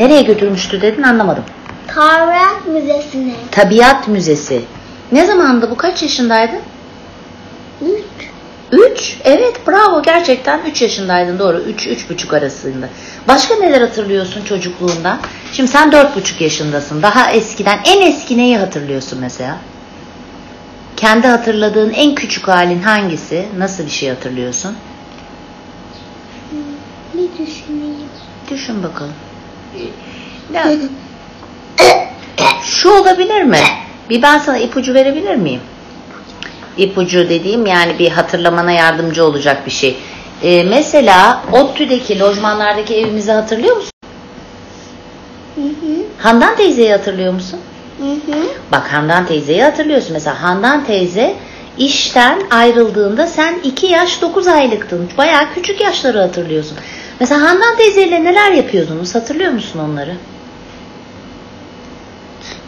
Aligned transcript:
Nereye 0.00 0.22
götürmüştü 0.22 0.80
dedin 0.80 1.02
anlamadım. 1.02 1.44
Tabiat 1.86 2.66
Müzesi'ne. 2.66 3.32
Tabiat 3.50 4.08
Müzesi. 4.08 4.62
Ne 5.12 5.26
zamandı 5.26 5.70
bu? 5.70 5.76
Kaç 5.76 6.02
yaşındaydın? 6.02 6.60
Üç. 7.82 8.30
3. 8.72 9.16
Evet 9.24 9.66
bravo 9.68 10.02
gerçekten 10.02 10.60
3 10.70 10.82
yaşındaydın 10.82 11.38
doğru. 11.38 11.58
3 11.58 11.86
üç, 11.86 12.10
buçuk 12.10 12.32
arasında. 12.32 12.88
Başka 13.28 13.54
neler 13.54 13.80
hatırlıyorsun 13.80 14.44
çocukluğundan? 14.44 15.18
Şimdi 15.52 15.70
sen 15.70 15.92
dört 15.92 16.16
buçuk 16.16 16.40
yaşındasın. 16.40 17.02
Daha 17.02 17.32
eskiden 17.32 17.80
en 17.84 18.00
eski 18.00 18.38
neyi 18.38 18.58
hatırlıyorsun 18.58 19.18
mesela? 19.20 19.56
Kendi 20.96 21.26
hatırladığın 21.26 21.90
en 21.90 22.14
küçük 22.14 22.48
halin 22.48 22.82
hangisi? 22.82 23.46
Nasıl 23.58 23.84
bir 23.84 23.90
şey 23.90 24.08
hatırlıyorsun? 24.08 24.76
Bir 27.14 27.46
düşüneyim. 27.46 28.08
Düşün 28.50 28.82
bakalım. 28.82 29.14
Ya, 30.54 30.72
şu 32.62 32.90
olabilir 32.90 33.42
mi? 33.42 33.58
Bir 34.10 34.22
ben 34.22 34.38
sana 34.38 34.58
ipucu 34.58 34.94
verebilir 34.94 35.36
miyim? 35.36 35.60
İpucu 36.76 37.28
dediğim 37.28 37.66
yani 37.66 37.98
bir 37.98 38.10
hatırlamana 38.10 38.72
yardımcı 38.72 39.24
olacak 39.24 39.66
bir 39.66 39.70
şey. 39.70 39.96
Ee, 40.42 40.62
mesela 40.62 41.42
ODTÜ'deki 41.52 42.20
lojmanlardaki 42.20 42.96
evimizi 42.96 43.32
hatırlıyor 43.32 43.76
musun? 43.76 43.90
Hı 45.54 45.62
hı. 45.62 46.02
Handan 46.18 46.56
teyzeyi 46.56 46.92
hatırlıyor 46.92 47.32
musun? 47.32 47.60
Hı 47.98 48.12
hı. 48.12 48.38
Bak 48.72 48.92
Handan 48.92 49.26
teyzeyi 49.26 49.62
hatırlıyorsun. 49.62 50.12
Mesela 50.12 50.42
Handan 50.42 50.84
teyze 50.84 51.34
işten 51.78 52.42
ayrıldığında 52.50 53.26
sen 53.26 53.54
2 53.64 53.86
yaş 53.86 54.22
9 54.22 54.46
aylıktın. 54.46 55.08
Bayağı 55.18 55.54
küçük 55.54 55.80
yaşları 55.80 56.18
hatırlıyorsun. 56.20 56.78
Mesela 57.20 57.42
Handan 57.42 57.76
teyzeyle 57.76 58.24
neler 58.24 58.52
yapıyordunuz? 58.52 59.14
Hatırlıyor 59.14 59.52
musun 59.52 59.78
onları? 59.78 60.16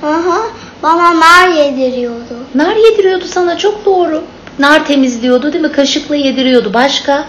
Aha, 0.03 0.43
bana 0.83 1.21
nar 1.21 1.49
yediriyordu. 1.49 2.37
Nar 2.55 2.77
yediriyordu 2.77 3.25
sana 3.25 3.59
çok 3.59 3.85
doğru. 3.85 4.25
Nar 4.59 4.87
temizliyordu 4.87 5.53
değil 5.53 5.65
mi? 5.65 5.73
Kaşıkla 5.73 6.17
yediriyordu. 6.17 6.75
Başka? 6.75 7.25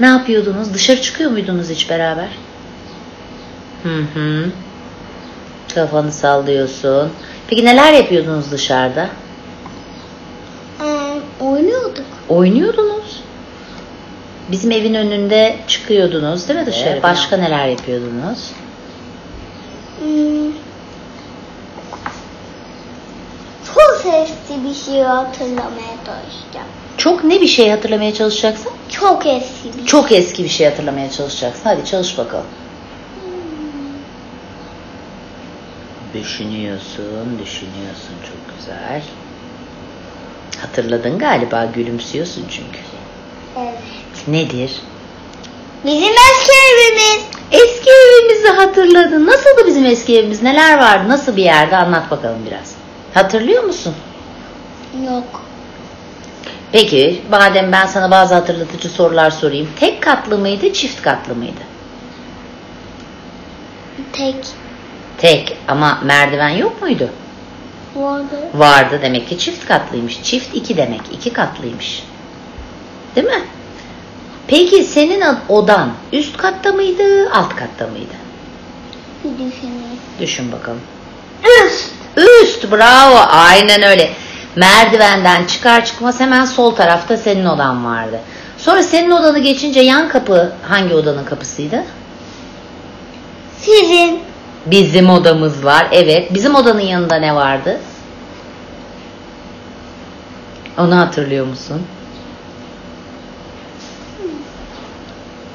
Ne 0.00 0.06
yapıyordunuz? 0.06 0.74
Dışarı 0.74 1.02
çıkıyor 1.02 1.30
muydunuz 1.30 1.68
hiç 1.70 1.90
beraber? 1.90 2.28
Hı 3.82 3.98
hı. 4.14 4.50
Kafanı 5.74 6.12
sallıyorsun. 6.12 7.10
Peki 7.48 7.64
neler 7.64 7.92
yapıyordunuz 7.92 8.50
dışarıda? 8.52 9.08
Ee, 10.80 10.84
oynuyorduk. 11.44 12.04
Oynuyordunuz. 12.28 13.20
Bizim 14.52 14.70
evin 14.70 14.94
önünde 14.94 15.56
çıkıyordunuz 15.68 16.48
değil 16.48 16.60
mi 16.60 16.66
dışarı? 16.66 16.88
Evet. 16.90 17.02
Başka 17.02 17.36
neler 17.36 17.68
yapıyordunuz? 17.68 18.50
Hmm. 19.98 20.52
Çok 23.74 24.00
sesli 24.02 24.64
bir 24.64 24.74
şey 24.74 25.02
hatırlamaya 25.02 25.96
çalışacağım. 26.06 26.66
Çok 26.96 27.24
ne 27.24 27.40
bir 27.40 27.46
şey 27.46 27.70
hatırlamaya 27.70 28.14
çalışacaksın? 28.14 28.72
Çok 28.88 29.26
eski 29.26 29.68
bir 29.68 29.72
şey. 29.78 29.84
Çok 29.86 30.12
eski 30.12 30.44
bir 30.44 30.48
şey 30.48 30.66
hatırlamaya 30.66 31.10
çalışacaksın. 31.10 31.62
Hadi 31.64 31.84
çalış 31.84 32.18
bakalım. 32.18 32.46
Düşünüyorsun, 36.14 37.38
düşünüyorsun. 37.44 38.14
Çok 38.26 38.56
güzel. 38.58 39.02
Hatırladın 40.60 41.18
galiba, 41.18 41.64
gülümsüyorsun 41.64 42.44
çünkü. 42.50 42.78
Evet. 43.58 43.78
Nedir? 44.26 44.72
Bizim 45.84 46.12
eski 46.12 46.52
evimiz. 46.72 47.24
Eski 47.52 47.90
evimizi 47.90 48.48
hatırladın. 48.48 49.26
Nasıldı 49.26 49.66
bizim 49.66 49.86
eski 49.86 50.18
evimiz? 50.18 50.42
Neler 50.42 50.78
vardı? 50.78 51.08
Nasıl 51.08 51.36
bir 51.36 51.42
yerde? 51.44 51.76
Anlat 51.76 52.10
bakalım 52.10 52.38
biraz. 52.46 52.74
Hatırlıyor 53.14 53.64
musun? 53.64 53.94
Yok. 55.06 55.42
Peki, 56.72 57.22
madem 57.30 57.72
ben 57.72 57.86
sana 57.86 58.10
bazı 58.10 58.34
hatırlatıcı 58.34 58.88
sorular 58.88 59.30
sorayım. 59.30 59.68
Tek 59.80 60.02
katlı 60.02 60.38
mıydı, 60.38 60.72
çift 60.72 61.02
katlı 61.02 61.34
mıydı? 61.34 61.60
Tek 64.12 64.34
Tek 65.18 65.56
ama 65.68 65.98
merdiven 66.04 66.48
yok 66.48 66.82
muydu? 66.82 67.08
vardı. 67.96 68.36
Vardı 68.54 68.98
demek 69.02 69.28
ki 69.28 69.38
çift 69.38 69.66
katlıymış. 69.68 70.22
Çift 70.22 70.54
iki 70.56 70.76
demek. 70.76 71.00
iki 71.12 71.32
katlıymış. 71.32 72.02
Değil 73.16 73.26
mi? 73.26 73.42
Peki 74.48 74.84
senin 74.84 75.22
odan 75.48 75.90
üst 76.12 76.36
katta 76.36 76.72
mıydı, 76.72 77.30
alt 77.32 77.56
katta 77.56 77.86
mıydı? 77.86 78.14
Bir 79.24 79.30
düşüneyim. 79.30 80.00
Düşün 80.20 80.52
bakalım. 80.52 80.80
Üst. 81.42 81.90
Üst 82.16 82.72
bravo 82.72 83.18
aynen 83.28 83.82
öyle. 83.82 84.10
Merdivenden 84.56 85.44
çıkar 85.44 85.84
çıkmaz 85.84 86.20
hemen 86.20 86.44
sol 86.44 86.74
tarafta 86.74 87.16
senin 87.16 87.44
odan 87.44 87.84
vardı. 87.84 88.20
Sonra 88.58 88.82
senin 88.82 89.10
odanı 89.10 89.38
geçince 89.38 89.80
yan 89.80 90.08
kapı 90.08 90.52
hangi 90.68 90.94
odanın 90.94 91.24
kapısıydı? 91.24 91.84
Sizin. 93.58 94.20
Bizim 94.66 95.10
odamız 95.10 95.64
var. 95.64 95.88
Evet. 95.92 96.34
Bizim 96.34 96.54
odanın 96.54 96.80
yanında 96.80 97.16
ne 97.16 97.34
vardı? 97.34 97.80
Onu 100.78 100.96
hatırlıyor 100.98 101.46
musun? 101.46 101.82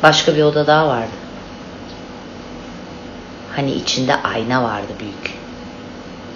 Başka 0.04 0.36
bir 0.36 0.44
oda 0.44 0.68
daha 0.68 0.88
vardı. 0.88 1.12
Hani 3.56 3.72
içinde 3.72 4.16
ayna 4.24 4.64
vardı 4.64 4.92
büyük. 5.00 5.42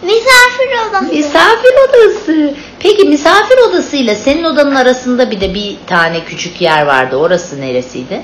Misafir 0.01 0.89
odası. 0.89 1.13
Misafir 1.15 1.73
odası. 1.89 2.53
Peki 2.79 3.03
misafir 3.03 3.57
odasıyla 3.69 4.15
senin 4.15 4.43
odanın 4.43 4.75
arasında 4.75 5.31
bir 5.31 5.41
de 5.41 5.53
bir 5.53 5.77
tane 5.87 6.23
küçük 6.23 6.61
yer 6.61 6.85
vardı. 6.85 7.15
Orası 7.15 7.61
neresiydi? 7.61 8.21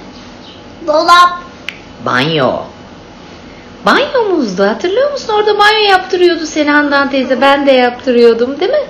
Dolap. 0.88 1.38
Banyo. 2.06 2.51
Banyomuzdu. 3.85 4.63
Hatırlıyor 4.63 5.12
musun? 5.12 5.34
Orada 5.34 5.57
banyo 5.57 5.90
yaptırıyordu 5.90 6.46
seni 6.46 6.72
Handan 6.72 7.09
teyze. 7.09 7.41
Ben 7.41 7.68
de 7.68 7.72
yaptırıyordum 7.72 8.59
değil 8.59 8.72
mi? 8.72 8.85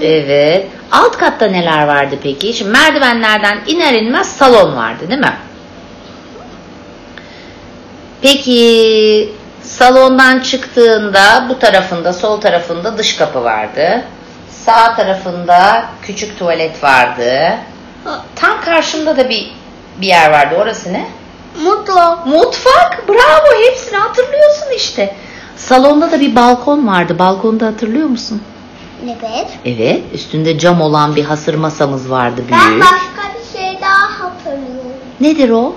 Evet. 0.00 0.66
Alt 0.92 1.18
katta 1.18 1.46
neler 1.46 1.86
vardı 1.86 2.14
peki? 2.22 2.52
Şimdi 2.52 2.70
merdivenlerden 2.70 3.58
iner 3.66 3.94
inmez 3.94 4.36
salon 4.36 4.76
vardı 4.76 5.08
değil 5.08 5.20
mi? 5.20 5.36
Peki 8.22 9.32
salondan 9.62 10.40
çıktığında 10.40 11.46
bu 11.48 11.58
tarafında 11.58 12.12
sol 12.12 12.40
tarafında 12.40 12.98
dış 12.98 13.16
kapı 13.16 13.44
vardı. 13.44 14.04
Sağ 14.48 14.96
tarafında 14.96 15.84
küçük 16.02 16.38
tuvalet 16.38 16.82
vardı. 16.84 17.54
Tam 18.36 18.60
karşında 18.60 19.16
da 19.16 19.28
bir 19.28 19.52
bir 20.00 20.06
yer 20.06 20.30
vardı. 20.30 20.54
Orası 20.58 20.92
ne? 20.92 21.06
Mutlu. 21.64 22.18
Mutfak. 22.26 23.08
Bravo. 23.08 23.62
Hepsini 23.68 23.96
hatırlıyorsun 23.98 24.66
işte. 24.76 25.16
Salonda 25.56 26.12
da 26.12 26.20
bir 26.20 26.36
balkon 26.36 26.86
vardı. 26.86 27.18
Balkonda 27.18 27.66
hatırlıyor 27.66 28.08
musun? 28.08 28.42
Evet. 29.04 29.46
Evet. 29.64 30.02
Üstünde 30.14 30.58
cam 30.58 30.80
olan 30.80 31.16
bir 31.16 31.24
hasır 31.24 31.54
masamız 31.54 32.10
vardı 32.10 32.42
Ben 32.52 32.70
büyük. 32.70 32.82
başka 32.84 33.38
bir 33.38 33.58
şey 33.58 33.80
daha 33.80 34.20
hatırlıyorum. 34.24 34.90
Nedir 35.20 35.50
o? 35.50 35.74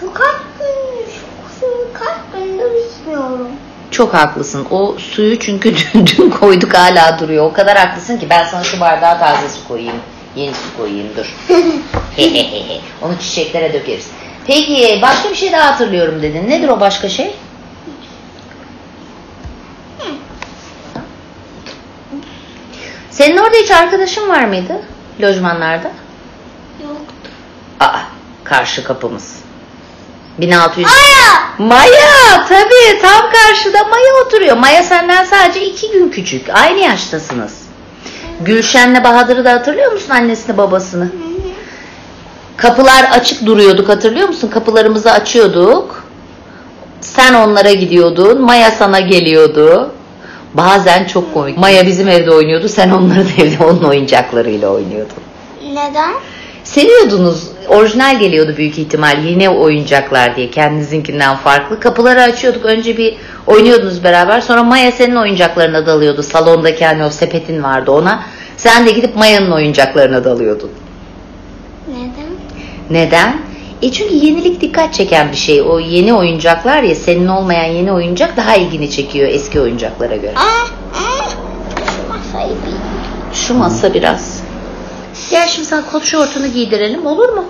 Şu 0.00 0.12
kaç 0.12 0.34
gün, 0.58 1.06
şu 1.12 1.60
suyu 1.60 1.92
kaç 1.92 2.16
gündür 2.34 2.70
içmiyorum. 2.90 3.48
Çok 3.90 4.14
haklısın. 4.14 4.66
O 4.70 4.94
suyu 4.98 5.38
çünkü 5.38 5.74
dün, 5.94 6.06
dün 6.06 6.30
koyduk 6.30 6.74
hala 6.74 7.18
duruyor. 7.18 7.46
O 7.46 7.52
kadar 7.52 7.78
haklısın 7.78 8.18
ki 8.18 8.26
ben 8.30 8.46
sana 8.46 8.64
şu 8.64 8.80
bardağa 8.80 9.18
taze 9.18 9.48
su 9.48 9.68
koyayım. 9.68 9.96
Yeni 10.36 10.54
su 10.54 10.76
koyayım 10.76 11.08
dur. 11.16 11.34
Onu 13.02 13.18
çiçeklere 13.20 13.72
dökeriz. 13.72 14.10
Peki 14.46 14.98
başka 15.02 15.30
bir 15.30 15.34
şey 15.34 15.52
daha 15.52 15.72
hatırlıyorum 15.72 16.22
dedin. 16.22 16.50
Nedir 16.50 16.68
o 16.68 16.80
başka 16.80 17.08
şey? 17.08 17.34
Senin 23.14 23.36
orada 23.36 23.56
hiç 23.56 23.70
arkadaşın 23.70 24.28
var 24.28 24.44
mıydı? 24.44 24.72
Lojmanlarda? 25.22 25.90
Yoktu. 26.82 27.30
Aa, 27.80 27.98
karşı 28.44 28.84
kapımız. 28.84 29.36
1600. 30.38 30.86
Aya! 30.86 31.44
Maya 31.58 32.46
tabii 32.48 33.00
tam 33.02 33.30
karşıda 33.32 33.84
Maya 33.84 34.24
oturuyor. 34.26 34.56
Maya 34.56 34.82
senden 34.82 35.24
sadece 35.24 35.66
iki 35.66 35.90
gün 35.90 36.08
küçük. 36.08 36.48
Aynı 36.48 36.78
yaştasınız. 36.80 37.62
Gülşen'le 38.40 39.04
Bahadır'ı 39.04 39.44
da 39.44 39.52
hatırlıyor 39.52 39.92
musun 39.92 40.10
annesini 40.10 40.56
babasını? 40.56 41.08
Kapılar 42.56 43.04
açık 43.12 43.46
duruyorduk 43.46 43.88
hatırlıyor 43.88 44.28
musun? 44.28 44.48
Kapılarımızı 44.48 45.12
açıyorduk. 45.12 46.04
Sen 47.00 47.34
onlara 47.34 47.72
gidiyordun. 47.72 48.42
Maya 48.42 48.70
sana 48.70 49.00
geliyordu. 49.00 49.90
Bazen 50.54 51.04
çok 51.04 51.34
komik. 51.34 51.58
Maya 51.58 51.86
bizim 51.86 52.08
evde 52.08 52.30
oynuyordu. 52.30 52.68
Sen 52.68 52.90
onların 52.90 53.26
evde 53.38 53.64
onun 53.64 53.82
oyuncaklarıyla 53.82 54.68
oynuyordun. 54.68 55.22
Neden? 55.72 56.14
Seviyordunuz 56.64 57.54
Orijinal 57.68 58.18
geliyordu 58.18 58.54
büyük 58.56 58.78
ihtimal 58.78 59.24
yeni 59.24 59.50
oyuncaklar 59.50 60.36
diye 60.36 60.50
kendinizinkinden 60.50 61.36
farklı. 61.36 61.80
Kapıları 61.80 62.22
açıyorduk 62.22 62.64
önce 62.64 62.96
bir 62.96 63.16
oynuyordunuz 63.46 64.04
beraber 64.04 64.40
sonra 64.40 64.62
Maya 64.62 64.92
senin 64.92 65.16
oyuncaklarına 65.16 65.86
dalıyordu. 65.86 66.22
Salondaki 66.22 66.84
hani 66.84 67.04
o 67.04 67.10
sepetin 67.10 67.62
vardı 67.62 67.90
ona. 67.90 68.22
Sen 68.56 68.86
de 68.86 68.90
gidip 68.90 69.16
Maya'nın 69.16 69.50
oyuncaklarına 69.50 70.24
dalıyordun. 70.24 70.70
Neden? 71.88 72.34
Neden? 72.90 73.38
E 73.84 73.92
çünkü 73.92 74.14
yenilik 74.14 74.60
dikkat 74.60 74.94
çeken 74.94 75.32
bir 75.32 75.36
şey. 75.36 75.62
O 75.62 75.78
yeni 75.78 76.14
oyuncaklar 76.14 76.82
ya 76.82 76.94
senin 76.94 77.26
olmayan 77.26 77.64
yeni 77.64 77.92
oyuncak 77.92 78.36
daha 78.36 78.56
ilgini 78.56 78.90
çekiyor 78.90 79.28
eski 79.28 79.60
oyuncaklara 79.60 80.16
göre. 80.16 80.34
Aa, 80.36 80.66
aa. 80.98 81.28
Şu 81.76 82.08
masayı 82.08 82.50
bir. 82.50 83.34
Şu 83.36 83.54
masa 83.54 83.94
biraz. 83.94 84.42
Gel 85.30 85.48
şimdi 85.48 85.68
sana 85.68 85.86
kot 85.92 86.04
şortunu 86.04 86.46
giydirelim 86.46 87.06
olur 87.06 87.28
mu? 87.28 87.44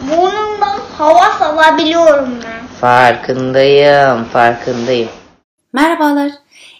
Burnumdan 0.00 0.78
hava 0.98 1.32
salabiliyorum 1.38 2.28
ben. 2.44 2.66
Farkındayım, 2.80 4.24
farkındayım. 4.24 5.08
Merhabalar. 5.72 6.30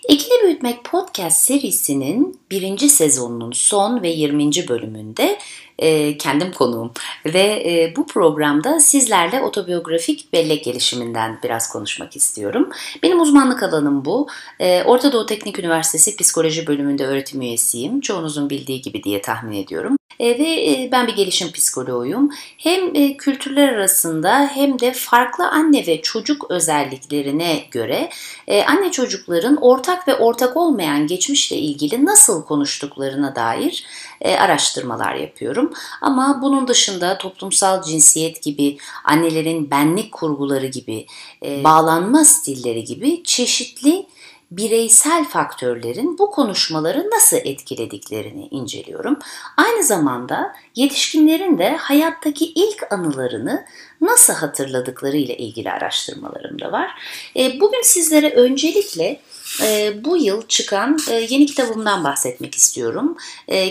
İkili 0.08 0.42
Büyütmek 0.42 0.84
Podcast 0.84 1.38
serisinin 1.38 2.40
birinci 2.50 2.88
sezonunun 2.88 3.52
son 3.52 4.02
ve 4.02 4.08
20. 4.08 4.68
bölümünde 4.68 5.38
e, 5.80 6.18
kendim 6.18 6.52
konuğum. 6.52 6.92
Ve 7.26 7.62
e, 7.66 7.96
bu 7.96 8.06
programda 8.06 8.80
sizlerle 8.80 9.42
otobiyografik 9.42 10.32
bellek 10.32 10.64
gelişiminden 10.64 11.38
biraz 11.44 11.72
konuşmak 11.72 12.16
istiyorum. 12.16 12.68
Benim 13.02 13.20
uzmanlık 13.20 13.62
alanım 13.62 14.04
bu. 14.04 14.28
E, 14.60 14.82
Orta 14.82 15.12
Doğu 15.12 15.26
Teknik 15.26 15.58
Üniversitesi 15.58 16.16
Psikoloji 16.16 16.66
bölümünde 16.66 17.06
öğretim 17.06 17.42
üyesiyim. 17.42 18.00
Çoğunuzun 18.00 18.50
bildiği 18.50 18.82
gibi 18.82 19.02
diye 19.02 19.22
tahmin 19.22 19.56
ediyorum. 19.56 19.99
E, 20.20 20.38
ve 20.38 20.72
e, 20.72 20.88
ben 20.92 21.06
bir 21.06 21.16
gelişim 21.16 21.52
psikoloğuyum. 21.52 22.30
Hem 22.58 22.94
e, 22.94 23.16
kültürler 23.16 23.68
arasında 23.68 24.50
hem 24.54 24.78
de 24.78 24.92
farklı 24.92 25.48
anne 25.48 25.86
ve 25.86 26.02
çocuk 26.02 26.50
özelliklerine 26.50 27.62
göre 27.70 28.10
e, 28.46 28.64
anne 28.64 28.90
çocukların 28.90 29.56
ortak 29.56 30.08
ve 30.08 30.16
ortak 30.16 30.56
olmayan 30.56 31.06
geçmişle 31.06 31.56
ilgili 31.56 32.04
nasıl 32.04 32.44
konuştuklarına 32.44 33.36
dair 33.36 33.84
e, 34.20 34.36
araştırmalar 34.36 35.14
yapıyorum. 35.14 35.72
Ama 36.00 36.38
bunun 36.42 36.68
dışında 36.68 37.18
toplumsal 37.18 37.82
cinsiyet 37.82 38.42
gibi, 38.42 38.78
annelerin 39.04 39.70
benlik 39.70 40.12
kurguları 40.12 40.66
gibi, 40.66 41.06
e, 41.44 41.64
bağlanma 41.64 42.24
stilleri 42.24 42.84
gibi 42.84 43.22
çeşitli 43.24 44.06
bireysel 44.50 45.24
faktörlerin 45.24 46.18
bu 46.18 46.30
konuşmaları 46.30 47.10
nasıl 47.10 47.36
etkilediklerini 47.36 48.48
inceliyorum. 48.50 49.18
Aynı 49.56 49.84
zamanda 49.84 50.54
yetişkinlerin 50.76 51.58
de 51.58 51.76
hayattaki 51.76 52.44
ilk 52.44 52.92
anılarını 52.92 53.66
nasıl 54.00 54.32
hatırladıkları 54.32 55.16
ile 55.16 55.36
ilgili 55.36 55.70
araştırmalarım 55.70 56.60
da 56.60 56.72
var. 56.72 56.90
E, 57.36 57.60
bugün 57.60 57.82
sizlere 57.82 58.30
öncelikle 58.30 59.20
e, 59.62 59.92
bu 60.04 60.16
yıl 60.16 60.42
çıkan 60.48 60.98
e, 61.10 61.14
yeni 61.14 61.46
kitabımdan 61.46 62.04
bahsetmek 62.04 62.54
istiyorum. 62.54 63.16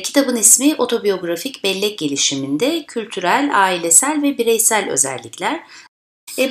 Kitabın 0.04 0.36
ismi 0.36 0.76
Otobiyografik 0.78 1.64
Bellek 1.64 2.00
Gelişiminde 2.00 2.84
Kültürel, 2.84 3.52
Ailesel 3.54 4.22
ve 4.22 4.38
Bireysel 4.38 4.90
Özellikler. 4.90 5.60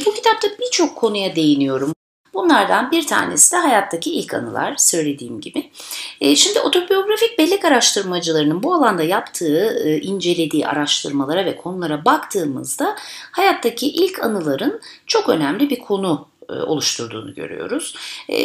Bu 0.07 0.15
kitapta 0.15 0.49
birçok 0.61 0.97
konuya 0.97 1.37
değiniyorum. 1.37 1.93
Bunlardan 2.35 2.91
bir 2.91 3.07
tanesi 3.07 3.53
de 3.53 3.57
hayattaki 3.57 4.13
ilk 4.13 4.35
anılar 4.35 4.75
söylediğim 4.77 5.41
gibi. 5.41 5.71
E, 6.21 6.37
şimdi 6.37 6.61
otobiyografik 6.61 7.39
bellek 7.39 7.65
araştırmacılarının 7.65 8.63
bu 8.63 8.75
alanda 8.75 9.03
yaptığı, 9.03 9.83
e, 9.85 10.01
incelediği 10.01 10.67
araştırmalara 10.67 11.45
ve 11.45 11.57
konulara 11.57 12.05
baktığımızda 12.05 12.97
hayattaki 13.33 13.87
ilk 13.87 14.25
anıların 14.25 14.81
çok 15.07 15.29
önemli 15.29 15.71
bir 15.71 15.79
konu 15.79 16.29
e, 16.49 16.53
oluşturduğunu 16.53 17.35
görüyoruz. 17.35 17.95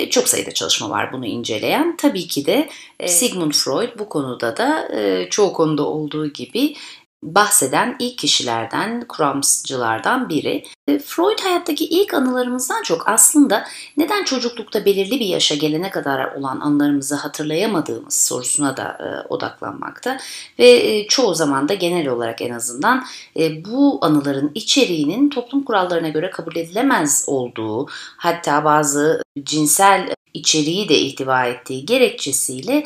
Çok 0.09 0.27
sayıda 0.27 0.51
çalışma 0.51 0.89
var 0.89 1.13
bunu 1.13 1.25
inceleyen. 1.25 1.97
Tabii 1.97 2.27
ki 2.27 2.45
de 2.45 2.69
Sigmund 3.07 3.51
Freud 3.51 3.99
bu 3.99 4.09
konuda 4.09 4.57
da 4.57 4.89
çoğu 5.29 5.53
konuda 5.53 5.83
olduğu 5.83 6.27
gibi 6.27 6.75
bahseden 7.23 7.95
ilk 7.99 8.17
kişilerden, 8.17 9.05
kuramcılardan 9.07 10.29
biri. 10.29 10.63
E, 10.87 10.99
Freud 10.99 11.39
hayattaki 11.39 11.85
ilk 11.85 12.13
anılarımızdan 12.13 12.83
çok 12.83 13.09
aslında 13.09 13.65
neden 13.97 14.23
çocuklukta 14.23 14.85
belirli 14.85 15.19
bir 15.19 15.25
yaşa 15.25 15.55
gelene 15.55 15.89
kadar 15.89 16.35
olan 16.35 16.59
anılarımızı 16.59 17.15
hatırlayamadığımız 17.15 18.13
sorusuna 18.13 18.77
da 18.77 18.83
e, 18.83 19.27
odaklanmakta. 19.27 20.17
Ve 20.59 20.69
e, 20.69 21.07
çoğu 21.07 21.35
zaman 21.35 21.69
da 21.69 21.73
genel 21.73 22.07
olarak 22.07 22.41
en 22.41 22.53
azından 22.53 23.05
e, 23.39 23.65
bu 23.65 23.99
anıların 24.01 24.51
içeriğinin 24.55 25.29
toplum 25.29 25.63
kurallarına 25.63 26.09
göre 26.09 26.29
kabul 26.29 26.55
edilemez 26.55 27.23
olduğu, 27.27 27.87
hatta 28.17 28.63
bazı 28.63 29.23
cinsel 29.43 30.09
içeriği 30.33 30.89
de 30.89 30.97
ihtiva 30.97 31.45
ettiği 31.45 31.85
gerekçesiyle 31.85 32.83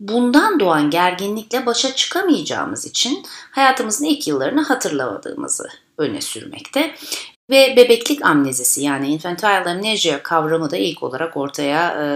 bundan 0.00 0.60
doğan 0.60 0.90
gerginlikle 0.90 1.66
başa 1.66 1.94
çıkamayacağımız 1.94 2.86
için 2.86 3.26
hayatımızın 3.50 4.04
ilk 4.04 4.28
yıllarını 4.28 4.62
hatırlamadığımızı 4.62 5.68
öne 5.98 6.20
sürmekte. 6.20 6.94
Ve 7.50 7.74
bebeklik 7.76 8.24
amnezisi 8.24 8.82
yani 8.82 9.08
infantile 9.08 9.48
amnesia 9.48 10.22
kavramı 10.22 10.70
da 10.70 10.76
ilk 10.76 11.02
olarak 11.02 11.36
ortaya 11.36 12.02
e, 12.02 12.06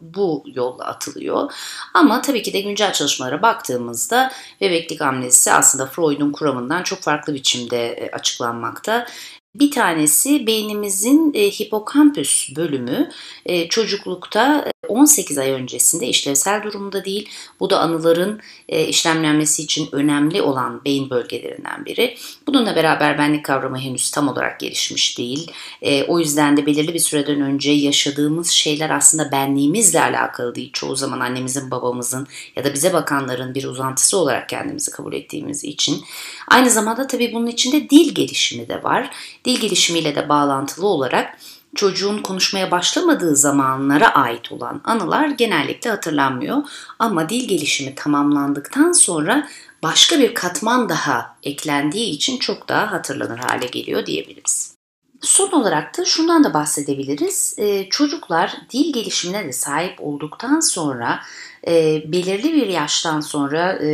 bu 0.00 0.44
yolla 0.46 0.84
atılıyor. 0.84 1.52
Ama 1.94 2.22
tabii 2.22 2.42
ki 2.42 2.52
de 2.52 2.60
güncel 2.60 2.92
çalışmalara 2.92 3.42
baktığımızda 3.42 4.32
bebeklik 4.60 5.02
amnezisi 5.02 5.52
aslında 5.52 5.86
Freud'un 5.86 6.32
kuramından 6.32 6.82
çok 6.82 7.00
farklı 7.00 7.34
biçimde 7.34 7.88
e, 7.88 8.10
açıklanmakta. 8.10 9.06
Bir 9.54 9.70
tanesi 9.70 10.46
beynimizin 10.46 11.32
e, 11.34 11.50
hipokampüs 11.50 12.56
bölümü 12.56 13.10
e, 13.46 13.68
çocuklukta 13.68 14.71
18 14.92 15.38
ay 15.38 15.50
öncesinde 15.50 16.06
işlevsel 16.06 16.62
durumda 16.62 17.04
değil. 17.04 17.28
Bu 17.60 17.70
da 17.70 17.78
anıların 17.80 18.40
e, 18.68 18.86
işlemlenmesi 18.86 19.62
için 19.62 19.88
önemli 19.92 20.42
olan 20.42 20.84
beyin 20.84 21.10
bölgelerinden 21.10 21.84
biri. 21.84 22.16
Bununla 22.46 22.76
beraber 22.76 23.18
benlik 23.18 23.44
kavramı 23.44 23.78
henüz 23.78 24.10
tam 24.10 24.28
olarak 24.28 24.60
gelişmiş 24.60 25.18
değil. 25.18 25.52
E, 25.82 26.04
o 26.04 26.18
yüzden 26.18 26.56
de 26.56 26.66
belirli 26.66 26.94
bir 26.94 26.98
süreden 26.98 27.40
önce 27.40 27.70
yaşadığımız 27.70 28.50
şeyler 28.50 28.90
aslında 28.90 29.32
benliğimizle 29.32 30.02
alakalı 30.02 30.54
değil. 30.54 30.70
Çoğu 30.72 30.96
zaman 30.96 31.20
annemizin, 31.20 31.70
babamızın 31.70 32.26
ya 32.56 32.64
da 32.64 32.74
bize 32.74 32.92
bakanların 32.92 33.54
bir 33.54 33.64
uzantısı 33.64 34.18
olarak 34.18 34.48
kendimizi 34.48 34.90
kabul 34.90 35.12
ettiğimiz 35.12 35.64
için. 35.64 36.04
Aynı 36.48 36.70
zamanda 36.70 37.06
tabii 37.06 37.32
bunun 37.34 37.46
içinde 37.46 37.90
dil 37.90 38.14
gelişimi 38.14 38.68
de 38.68 38.82
var. 38.82 39.10
Dil 39.44 39.60
gelişimiyle 39.60 40.14
de 40.14 40.28
bağlantılı 40.28 40.86
olarak 40.86 41.38
çocuğun 41.74 42.18
konuşmaya 42.18 42.70
başlamadığı 42.70 43.36
zamanlara 43.36 44.14
ait 44.14 44.52
olan 44.52 44.80
anılar 44.84 45.28
genellikle 45.28 45.90
hatırlanmıyor. 45.90 46.62
Ama 46.98 47.28
dil 47.28 47.48
gelişimi 47.48 47.94
tamamlandıktan 47.94 48.92
sonra 48.92 49.48
başka 49.82 50.18
bir 50.18 50.34
katman 50.34 50.88
daha 50.88 51.36
eklendiği 51.42 52.10
için 52.10 52.38
çok 52.38 52.68
daha 52.68 52.92
hatırlanır 52.92 53.38
hale 53.38 53.66
geliyor 53.66 54.06
diyebiliriz. 54.06 54.72
Son 55.20 55.50
olarak 55.52 55.98
da 55.98 56.04
şundan 56.04 56.44
da 56.44 56.54
bahsedebiliriz. 56.54 57.54
Ee, 57.58 57.88
çocuklar 57.90 58.56
dil 58.72 58.92
gelişimine 58.92 59.44
de 59.44 59.52
sahip 59.52 60.00
olduktan 60.00 60.60
sonra 60.60 61.20
e, 61.66 62.02
belirli 62.12 62.52
bir 62.52 62.66
yaştan 62.66 63.20
sonra 63.20 63.72
e, 63.72 63.86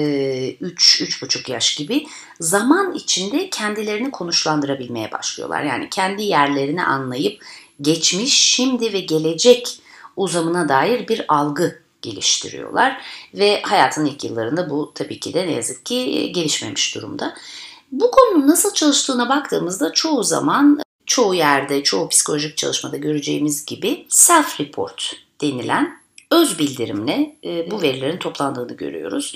3-3,5 0.62 1.50
yaş 1.50 1.74
gibi 1.74 2.06
zaman 2.40 2.94
içinde 2.94 3.50
kendilerini 3.50 4.10
konuşlandırabilmeye 4.10 5.12
başlıyorlar. 5.12 5.62
Yani 5.62 5.88
kendi 5.90 6.22
yerlerini 6.22 6.84
anlayıp 6.84 7.42
geçmiş, 7.80 8.34
şimdi 8.34 8.92
ve 8.92 9.00
gelecek 9.00 9.80
uzamına 10.16 10.68
dair 10.68 11.08
bir 11.08 11.24
algı 11.28 11.82
geliştiriyorlar 12.02 13.02
ve 13.34 13.62
hayatın 13.62 14.04
ilk 14.04 14.24
yıllarında 14.24 14.70
bu 14.70 14.92
tabii 14.94 15.20
ki 15.20 15.34
de 15.34 15.46
ne 15.46 15.52
yazık 15.52 15.86
ki 15.86 15.96
e, 15.96 16.26
gelişmemiş 16.26 16.94
durumda. 16.94 17.34
Bu 17.92 18.10
konunun 18.10 18.48
nasıl 18.48 18.74
çalıştığına 18.74 19.28
baktığımızda 19.28 19.92
çoğu 19.92 20.24
zaman 20.24 20.80
çoğu 21.06 21.34
yerde, 21.34 21.82
çoğu 21.82 22.08
psikolojik 22.08 22.56
çalışmada 22.56 22.96
göreceğimiz 22.96 23.64
gibi 23.64 24.06
self-report 24.08 25.12
denilen 25.40 25.98
öz 26.30 26.58
bildirimle 26.58 27.36
e, 27.44 27.70
bu 27.70 27.82
verilerin 27.82 28.18
toplandığını 28.18 28.72
görüyoruz. 28.72 29.34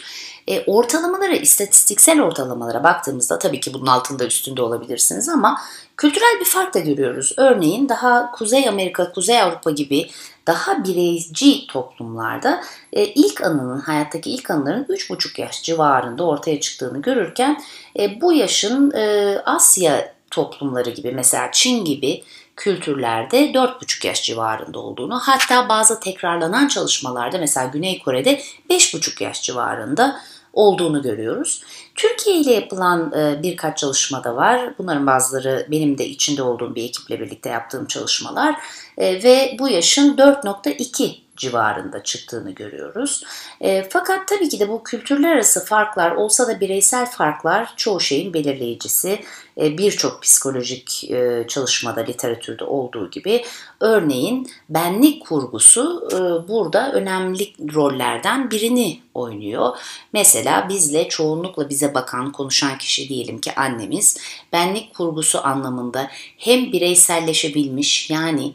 E, 0.48 0.64
ortalamalara, 0.64 1.32
istatistiksel 1.32 2.20
ortalamalara 2.20 2.84
baktığımızda 2.84 3.38
tabii 3.38 3.60
ki 3.60 3.74
bunun 3.74 3.86
altında 3.86 4.26
üstünde 4.26 4.62
olabilirsiniz 4.62 5.28
ama 5.28 5.60
kültürel 5.96 6.40
bir 6.40 6.44
fark 6.44 6.74
da 6.74 6.78
görüyoruz. 6.78 7.32
Örneğin 7.36 7.88
daha 7.88 8.32
Kuzey 8.32 8.68
Amerika, 8.68 9.12
Kuzey 9.12 9.42
Avrupa 9.42 9.70
gibi 9.70 10.10
daha 10.46 10.84
bireyci 10.84 11.66
toplumlarda 11.66 12.62
e, 12.92 13.04
ilk 13.04 13.40
anının, 13.40 13.80
hayattaki 13.80 14.30
ilk 14.30 14.50
anıların 14.50 14.84
3,5 14.84 15.40
yaş 15.40 15.62
civarında 15.62 16.24
ortaya 16.24 16.60
çıktığını 16.60 17.02
görürken 17.02 17.62
e, 17.98 18.20
bu 18.20 18.32
yaşın 18.32 18.90
e, 18.90 19.36
Asya 19.44 20.14
toplumları 20.30 20.90
gibi 20.90 21.12
mesela 21.12 21.48
Çin 21.52 21.84
gibi 21.84 22.22
kültürlerde 22.56 23.52
4,5 23.52 24.06
yaş 24.06 24.22
civarında 24.22 24.78
olduğunu 24.78 25.18
hatta 25.18 25.68
bazı 25.68 26.00
tekrarlanan 26.00 26.68
çalışmalarda 26.68 27.38
mesela 27.38 27.66
Güney 27.66 28.02
Kore'de 28.02 28.40
5,5 28.70 29.24
yaş 29.24 29.42
civarında 29.42 30.20
olduğunu 30.52 31.02
görüyoruz. 31.02 31.62
Türkiye 31.94 32.36
ile 32.36 32.52
yapılan 32.52 33.12
e, 33.12 33.42
birkaç 33.42 33.78
çalışma 33.78 34.24
da 34.24 34.36
var. 34.36 34.74
Bunların 34.78 35.06
bazıları 35.06 35.66
benim 35.70 35.98
de 35.98 36.06
içinde 36.06 36.42
olduğum 36.42 36.74
bir 36.74 36.84
ekiple 36.84 37.20
birlikte 37.20 37.50
yaptığım 37.50 37.86
çalışmalar 37.86 38.54
e, 38.98 39.22
ve 39.22 39.56
bu 39.58 39.68
yaşın 39.68 40.16
4.2 40.16 41.21
civarında 41.36 42.02
çıktığını 42.02 42.50
görüyoruz. 42.50 43.24
E, 43.60 43.88
fakat 43.90 44.28
tabii 44.28 44.48
ki 44.48 44.60
de 44.60 44.68
bu 44.68 44.82
kültürler 44.82 45.32
arası 45.32 45.64
farklar 45.64 46.10
olsa 46.10 46.48
da 46.48 46.60
bireysel 46.60 47.06
farklar 47.06 47.72
çoğu 47.76 48.00
şeyin 48.00 48.34
belirleyicisi. 48.34 49.20
E, 49.60 49.78
Birçok 49.78 50.22
psikolojik 50.22 51.10
e, 51.10 51.44
çalışmada, 51.48 52.00
literatürde 52.00 52.64
olduğu 52.64 53.10
gibi 53.10 53.44
örneğin 53.80 54.50
benlik 54.68 55.26
kurgusu 55.26 56.08
e, 56.12 56.48
burada 56.48 56.92
önemli 56.92 57.74
rollerden 57.74 58.50
birini 58.50 59.00
oynuyor. 59.14 59.76
Mesela 60.12 60.68
bizle 60.68 61.08
çoğunlukla 61.08 61.68
bize 61.68 61.94
bakan, 61.94 62.32
konuşan 62.32 62.78
kişi 62.78 63.08
diyelim 63.08 63.40
ki 63.40 63.54
annemiz 63.54 64.18
benlik 64.52 64.94
kurgusu 64.94 65.46
anlamında 65.46 66.10
hem 66.38 66.72
bireyselleşebilmiş 66.72 68.10
yani 68.10 68.52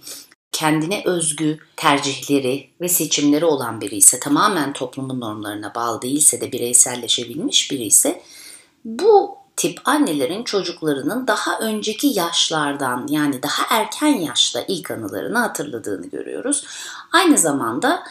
kendine 0.57 1.01
özgü 1.05 1.59
tercihleri 1.75 2.69
ve 2.81 2.89
seçimleri 2.89 3.45
olan 3.45 3.81
biri 3.81 3.95
ise 3.95 4.19
tamamen 4.19 4.73
toplumun 4.73 5.19
normlarına 5.19 5.75
bağlı 5.75 6.01
değilse 6.01 6.41
de 6.41 6.51
bireyselleşebilmiş 6.51 7.71
biri 7.71 7.83
ise 7.83 8.21
bu 8.85 9.37
tip 9.55 9.79
annelerin 9.85 10.43
çocuklarının 10.43 11.27
daha 11.27 11.59
önceki 11.59 12.07
yaşlardan 12.07 13.07
yani 13.09 13.43
daha 13.43 13.77
erken 13.79 14.07
yaşta 14.07 14.61
ilk 14.67 14.91
anılarını 14.91 15.37
hatırladığını 15.37 16.07
görüyoruz. 16.07 16.65
Aynı 17.13 17.37
zamanda 17.37 18.03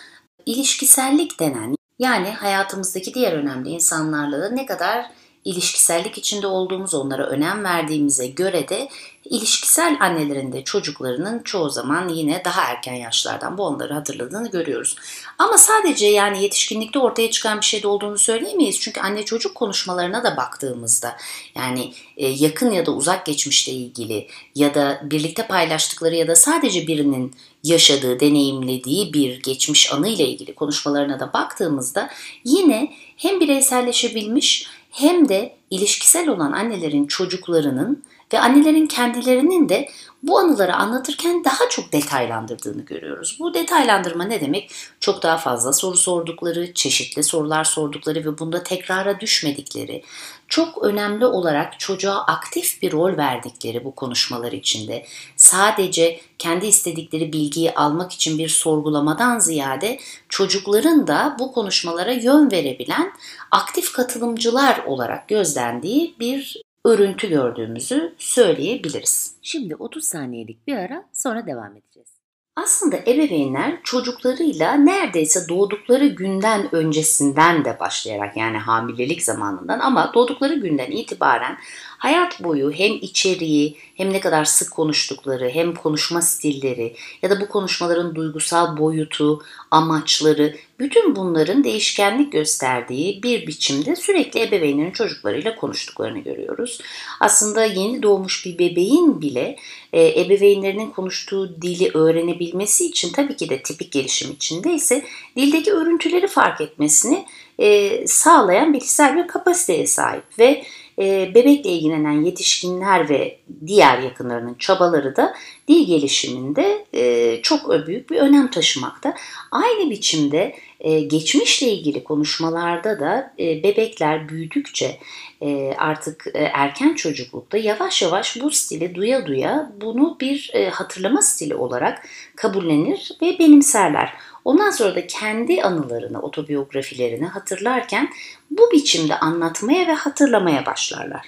ilişkisellik 0.46 1.40
denen 1.40 1.76
yani 1.98 2.30
hayatımızdaki 2.30 3.14
diğer 3.14 3.32
önemli 3.32 3.68
insanlarla 3.68 4.40
da 4.40 4.50
ne 4.50 4.66
kadar 4.66 5.10
ilişkisellik 5.46 6.18
içinde 6.18 6.46
olduğumuz, 6.46 6.94
onlara 6.94 7.26
önem 7.26 7.64
verdiğimize 7.64 8.26
göre 8.26 8.68
de 8.68 8.88
ilişkisel 9.24 9.96
annelerin 10.00 10.52
de 10.52 10.64
çocuklarının 10.64 11.42
çoğu 11.42 11.70
zaman 11.70 12.08
yine 12.08 12.42
daha 12.44 12.62
erken 12.62 12.94
yaşlardan 12.94 13.58
bu 13.58 13.62
onları 13.62 13.94
hatırladığını 13.94 14.50
görüyoruz. 14.50 14.96
Ama 15.38 15.58
sadece 15.58 16.06
yani 16.06 16.42
yetişkinlikte 16.42 16.98
ortaya 16.98 17.30
çıkan 17.30 17.60
bir 17.60 17.64
şey 17.64 17.82
de 17.82 17.88
olduğunu 17.88 18.18
söyleyemeyiz. 18.18 18.80
Çünkü 18.80 19.00
anne 19.00 19.24
çocuk 19.24 19.54
konuşmalarına 19.54 20.24
da 20.24 20.36
baktığımızda 20.36 21.16
yani 21.54 21.92
e, 22.16 22.28
yakın 22.28 22.70
ya 22.70 22.86
da 22.86 22.90
uzak 22.90 23.26
geçmişle 23.26 23.72
ilgili 23.72 24.28
ya 24.54 24.74
da 24.74 25.00
birlikte 25.02 25.46
paylaştıkları 25.46 26.14
ya 26.14 26.28
da 26.28 26.36
sadece 26.36 26.86
birinin 26.86 27.34
yaşadığı, 27.64 28.20
deneyimlediği 28.20 29.12
bir 29.12 29.42
geçmiş 29.42 29.92
anı 29.92 30.08
ile 30.08 30.28
ilgili 30.28 30.54
konuşmalarına 30.54 31.20
da 31.20 31.32
baktığımızda 31.32 32.10
yine 32.44 32.92
hem 33.16 33.40
bireyselleşebilmiş 33.40 34.66
hem 34.96 35.28
de 35.28 35.56
ilişkisel 35.70 36.28
olan 36.28 36.52
annelerin 36.52 37.06
çocuklarının 37.06 38.04
ve 38.32 38.40
annelerin 38.40 38.86
kendilerinin 38.86 39.68
de 39.68 39.88
bu 40.22 40.38
anıları 40.38 40.74
anlatırken 40.74 41.44
daha 41.44 41.68
çok 41.70 41.92
detaylandırdığını 41.92 42.82
görüyoruz. 42.82 43.36
Bu 43.40 43.54
detaylandırma 43.54 44.24
ne 44.24 44.40
demek? 44.40 44.70
Çok 45.00 45.22
daha 45.22 45.38
fazla 45.38 45.72
soru 45.72 45.96
sordukları, 45.96 46.74
çeşitli 46.74 47.24
sorular 47.24 47.64
sordukları 47.64 48.24
ve 48.24 48.38
bunda 48.38 48.62
tekrara 48.62 49.20
düşmedikleri, 49.20 50.02
çok 50.48 50.84
önemli 50.84 51.26
olarak 51.26 51.80
çocuğa 51.80 52.24
aktif 52.24 52.82
bir 52.82 52.92
rol 52.92 53.16
verdikleri 53.16 53.84
bu 53.84 53.94
konuşmalar 53.94 54.52
içinde 54.52 55.06
sadece 55.36 56.20
kendi 56.38 56.66
istedikleri 56.66 57.32
bilgiyi 57.32 57.74
almak 57.74 58.12
için 58.12 58.38
bir 58.38 58.48
sorgulamadan 58.48 59.38
ziyade 59.38 59.98
çocukların 60.28 61.06
da 61.06 61.36
bu 61.38 61.52
konuşmalara 61.52 62.12
yön 62.12 62.50
verebilen 62.50 63.12
aktif 63.50 63.92
katılımcılar 63.92 64.78
olarak 64.86 65.28
gözlendiği 65.28 66.14
bir 66.20 66.62
örüntü 66.84 67.28
gördüğümüzü 67.28 68.14
söyleyebiliriz. 68.18 69.34
Şimdi 69.42 69.76
30 69.76 70.04
saniyelik 70.04 70.66
bir 70.66 70.76
ara 70.76 71.04
sonra 71.12 71.46
devam 71.46 71.76
edeceğiz. 71.76 72.15
Aslında 72.56 72.96
ebeveynler 72.96 73.78
çocuklarıyla 73.82 74.72
neredeyse 74.72 75.48
doğdukları 75.48 76.06
günden 76.06 76.74
öncesinden 76.74 77.64
de 77.64 77.80
başlayarak 77.80 78.36
yani 78.36 78.58
hamilelik 78.58 79.22
zamanından 79.22 79.78
ama 79.78 80.10
doğdukları 80.14 80.54
günden 80.54 80.90
itibaren 80.90 81.58
hayat 81.98 82.44
boyu 82.44 82.70
hem 82.70 82.92
içeriği 82.92 83.76
hem 83.94 84.12
ne 84.12 84.20
kadar 84.20 84.44
sık 84.44 84.70
konuştukları 84.70 85.48
hem 85.48 85.74
konuşma 85.74 86.22
stilleri 86.22 86.96
ya 87.22 87.30
da 87.30 87.40
bu 87.40 87.48
konuşmaların 87.48 88.14
duygusal 88.14 88.76
boyutu, 88.76 89.42
amaçları 89.70 90.56
bütün 90.78 91.16
bunların 91.16 91.64
değişkenlik 91.64 92.32
gösterdiği 92.32 93.22
bir 93.22 93.46
biçimde 93.46 93.96
sürekli 93.96 94.42
ebeveynlerin 94.42 94.90
çocuklarıyla 94.90 95.56
konuştuklarını 95.56 96.18
görüyoruz. 96.18 96.80
Aslında 97.20 97.64
yeni 97.64 98.02
doğmuş 98.02 98.46
bir 98.46 98.58
bebeğin 98.58 99.20
bile 99.20 99.56
e, 99.92 100.20
ebeveynlerinin 100.20 100.90
konuştuğu 100.90 101.62
dili 101.62 101.90
öğrenebilmesi 101.94 102.86
için 102.86 103.12
tabii 103.12 103.36
ki 103.36 103.48
de 103.48 103.62
tipik 103.62 103.92
gelişim 103.92 104.30
içinde 104.30 104.72
ise 104.72 105.04
dildeki 105.36 105.72
örüntüleri 105.72 106.26
fark 106.26 106.60
etmesini 106.60 107.26
e, 107.58 108.06
sağlayan 108.06 108.72
bilgisayar 108.72 109.16
bir 109.16 109.26
kapasiteye 109.26 109.86
sahip 109.86 110.24
ve 110.38 110.64
e, 110.98 111.34
bebekle 111.34 111.70
ilgilenen 111.70 112.24
yetişkinler 112.24 113.08
ve 113.08 113.38
diğer 113.66 113.98
yakınlarının 113.98 114.54
çabaları 114.54 115.16
da 115.16 115.34
dil 115.68 115.86
gelişiminde 115.86 116.86
e, 116.94 117.38
çok 117.42 117.86
büyük 117.86 118.10
bir 118.10 118.16
önem 118.16 118.50
taşımakta. 118.50 119.14
Aynı 119.50 119.90
biçimde 119.90 120.56
e, 120.80 121.00
geçmişle 121.00 121.66
ilgili 121.66 122.04
konuşmalarda 122.04 123.00
da 123.00 123.34
e, 123.38 123.62
bebekler 123.62 124.28
büyüdükçe 124.28 124.98
e, 125.42 125.74
artık 125.78 126.26
e, 126.34 126.38
erken 126.38 126.94
çocuklukta 126.94 127.58
yavaş 127.58 128.02
yavaş 128.02 128.40
bu 128.40 128.50
stili 128.50 128.94
duya 128.94 129.26
duya 129.26 129.72
bunu 129.80 130.16
bir 130.20 130.50
e, 130.54 130.68
hatırlama 130.68 131.22
stili 131.22 131.54
olarak 131.54 132.08
kabullenir 132.36 133.10
ve 133.22 133.38
benimserler. 133.38 134.12
Ondan 134.46 134.70
sonra 134.70 134.94
da 134.94 135.06
kendi 135.06 135.62
anılarını, 135.62 136.20
otobiyografilerini 136.22 137.26
hatırlarken 137.26 138.08
bu 138.50 138.70
biçimde 138.72 139.18
anlatmaya 139.18 139.86
ve 139.86 139.92
hatırlamaya 139.92 140.66
başlarlar. 140.66 141.26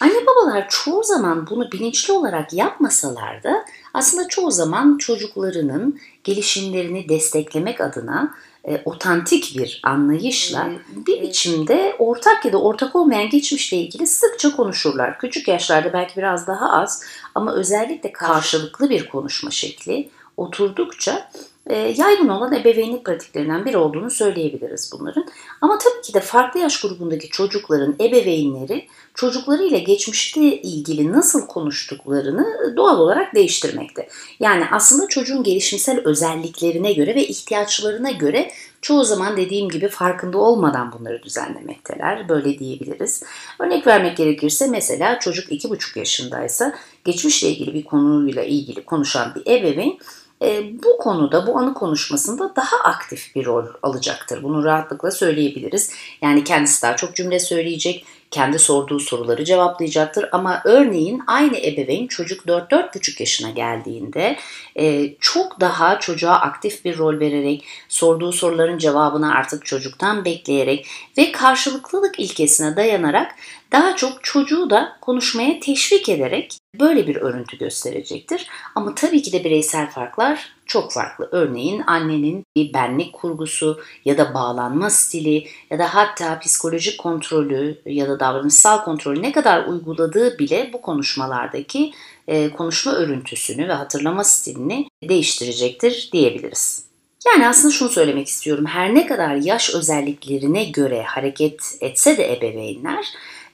Anne 0.00 0.26
babalar 0.26 0.68
çoğu 0.68 1.04
zaman 1.04 1.46
bunu 1.50 1.72
bilinçli 1.72 2.12
olarak 2.12 2.52
yapmasalar 2.52 3.42
da 3.42 3.64
aslında 3.94 4.28
çoğu 4.28 4.50
zaman 4.50 4.98
çocuklarının 4.98 6.00
gelişimlerini 6.24 7.08
desteklemek 7.08 7.80
adına 7.80 8.34
e, 8.68 8.82
otantik 8.84 9.58
bir 9.58 9.80
anlayışla 9.82 10.70
bir 11.06 11.22
biçimde 11.22 11.96
ortak 11.98 12.44
ya 12.44 12.52
da 12.52 12.62
ortak 12.62 12.96
olmayan 12.96 13.30
geçmişle 13.30 13.76
ilgili 13.76 14.06
sıkça 14.06 14.56
konuşurlar. 14.56 15.18
Küçük 15.18 15.48
yaşlarda 15.48 15.92
belki 15.92 16.16
biraz 16.16 16.46
daha 16.46 16.72
az 16.72 17.02
ama 17.34 17.54
özellikle 17.54 18.12
karşılıklı 18.12 18.90
bir 18.90 19.08
konuşma 19.08 19.50
şekli 19.50 20.10
oturdukça 20.36 21.30
yaygın 21.74 22.28
olan 22.28 22.52
ebeveynlik 22.52 23.04
pratiklerinden 23.04 23.64
biri 23.64 23.76
olduğunu 23.76 24.10
söyleyebiliriz 24.10 24.90
bunların. 24.92 25.26
Ama 25.60 25.78
tabii 25.78 26.02
ki 26.02 26.14
de 26.14 26.20
farklı 26.20 26.60
yaş 26.60 26.80
grubundaki 26.80 27.28
çocukların 27.28 27.94
ebeveynleri 28.00 28.86
çocuklarıyla 29.14 29.78
geçmişte 29.78 30.40
ilgili 30.40 31.12
nasıl 31.12 31.46
konuştuklarını 31.46 32.74
doğal 32.76 32.98
olarak 32.98 33.34
değiştirmekte. 33.34 34.08
Yani 34.40 34.64
aslında 34.72 35.08
çocuğun 35.08 35.42
gelişimsel 35.42 36.00
özelliklerine 36.04 36.92
göre 36.92 37.14
ve 37.14 37.26
ihtiyaçlarına 37.26 38.10
göre 38.10 38.50
çoğu 38.80 39.04
zaman 39.04 39.36
dediğim 39.36 39.68
gibi 39.68 39.88
farkında 39.88 40.38
olmadan 40.38 40.92
bunları 40.92 41.22
düzenlemekteler. 41.22 42.28
Böyle 42.28 42.58
diyebiliriz. 42.58 43.22
Örnek 43.58 43.86
vermek 43.86 44.16
gerekirse 44.16 44.66
mesela 44.66 45.18
çocuk 45.18 45.52
2,5 45.52 45.98
yaşındaysa 45.98 46.74
geçmişle 47.04 47.48
ilgili 47.48 47.74
bir 47.74 47.84
konuyla 47.84 48.42
ilgili 48.42 48.84
konuşan 48.84 49.34
bir 49.34 49.52
ebeveyn 49.52 49.98
e, 50.42 50.82
bu 50.84 50.98
konuda, 50.98 51.46
bu 51.46 51.58
anı 51.58 51.74
konuşmasında 51.74 52.52
daha 52.56 52.76
aktif 52.84 53.34
bir 53.34 53.44
rol 53.44 53.66
alacaktır. 53.82 54.42
Bunu 54.42 54.64
rahatlıkla 54.64 55.10
söyleyebiliriz. 55.10 55.92
Yani 56.22 56.44
kendisi 56.44 56.82
daha 56.82 56.96
çok 56.96 57.16
cümle 57.16 57.40
söyleyecek, 57.40 58.04
kendi 58.30 58.58
sorduğu 58.58 59.00
soruları 59.00 59.44
cevaplayacaktır. 59.44 60.28
Ama 60.32 60.62
örneğin 60.64 61.22
aynı 61.26 61.56
ebeveyn 61.56 62.06
çocuk 62.06 62.46
4-4,5 62.46 63.22
yaşına 63.22 63.50
geldiğinde 63.50 64.36
e, 64.78 65.14
çok 65.20 65.60
daha 65.60 66.00
çocuğa 66.00 66.34
aktif 66.34 66.84
bir 66.84 66.98
rol 66.98 67.20
vererek, 67.20 67.64
sorduğu 67.88 68.32
soruların 68.32 68.78
cevabını 68.78 69.34
artık 69.34 69.66
çocuktan 69.66 70.24
bekleyerek 70.24 70.86
ve 71.18 71.32
karşılıklılık 71.32 72.20
ilkesine 72.20 72.76
dayanarak 72.76 73.34
daha 73.72 73.96
çok 73.96 74.24
çocuğu 74.24 74.70
da 74.70 74.96
konuşmaya 75.00 75.60
teşvik 75.60 76.08
ederek 76.08 76.58
böyle 76.80 77.06
bir 77.06 77.16
örüntü 77.16 77.58
gösterecektir. 77.58 78.46
Ama 78.74 78.94
tabii 78.94 79.22
ki 79.22 79.32
de 79.32 79.44
bireysel 79.44 79.90
farklar 79.90 80.52
çok 80.66 80.92
farklı. 80.92 81.28
Örneğin 81.32 81.82
annenin 81.86 82.44
bir 82.56 82.72
benlik 82.72 83.12
kurgusu 83.12 83.80
ya 84.04 84.18
da 84.18 84.34
bağlanma 84.34 84.90
stili 84.90 85.48
ya 85.70 85.78
da 85.78 85.94
hatta 85.94 86.38
psikolojik 86.38 86.98
kontrolü 86.98 87.80
ya 87.86 88.08
da 88.08 88.20
davranışsal 88.20 88.84
kontrolü 88.84 89.22
ne 89.22 89.32
kadar 89.32 89.66
uyguladığı 89.66 90.38
bile 90.38 90.70
bu 90.72 90.82
konuşmalardaki 90.82 91.92
e, 92.28 92.50
konuşma 92.50 92.92
örüntüsünü 92.92 93.68
ve 93.68 93.72
hatırlama 93.72 94.24
stilini 94.24 94.88
değiştirecektir 95.02 96.10
diyebiliriz. 96.12 96.86
Yani 97.26 97.48
aslında 97.48 97.74
şunu 97.74 97.88
söylemek 97.88 98.28
istiyorum. 98.28 98.66
Her 98.66 98.94
ne 98.94 99.06
kadar 99.06 99.34
yaş 99.34 99.74
özelliklerine 99.74 100.64
göre 100.64 101.02
hareket 101.02 101.60
etse 101.80 102.16
de 102.16 102.36
ebeveynler 102.36 103.06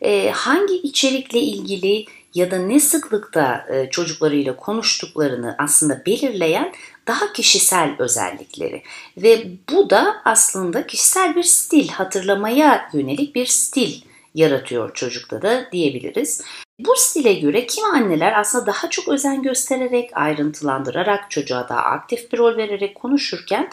e, 0.03 0.31
hangi 0.31 0.75
içerikle 0.75 1.41
ilgili 1.41 2.07
ya 2.35 2.51
da 2.51 2.59
ne 2.59 2.81
sıklıkta 2.81 3.67
e, 3.71 3.91
çocuklarıyla 3.91 4.57
konuştuklarını 4.57 5.55
aslında 5.59 6.03
belirleyen 6.07 6.73
daha 7.07 7.33
kişisel 7.33 7.97
özellikleri 7.99 8.83
ve 9.17 9.47
bu 9.71 9.91
da 9.91 10.17
aslında 10.25 10.87
kişisel 10.87 11.37
bir 11.37 11.43
stil, 11.43 11.89
hatırlamaya 11.89 12.89
yönelik 12.93 13.35
bir 13.35 13.47
stil 13.47 14.03
yaratıyor 14.35 14.95
çocukta 14.95 15.43
da 15.43 15.69
diyebiliriz. 15.73 16.43
Bu 16.79 16.97
stile 16.97 17.35
göre 17.35 17.67
kimi 17.67 17.87
anneler 17.87 18.41
aslında 18.41 18.67
daha 18.67 18.91
çok 18.91 19.09
özen 19.09 19.43
göstererek, 19.43 20.11
ayrıntılandırarak, 20.15 21.31
çocuğa 21.31 21.69
daha 21.69 21.81
aktif 21.81 22.33
bir 22.33 22.39
rol 22.39 22.57
vererek 22.57 22.95
konuşurken 22.95 23.71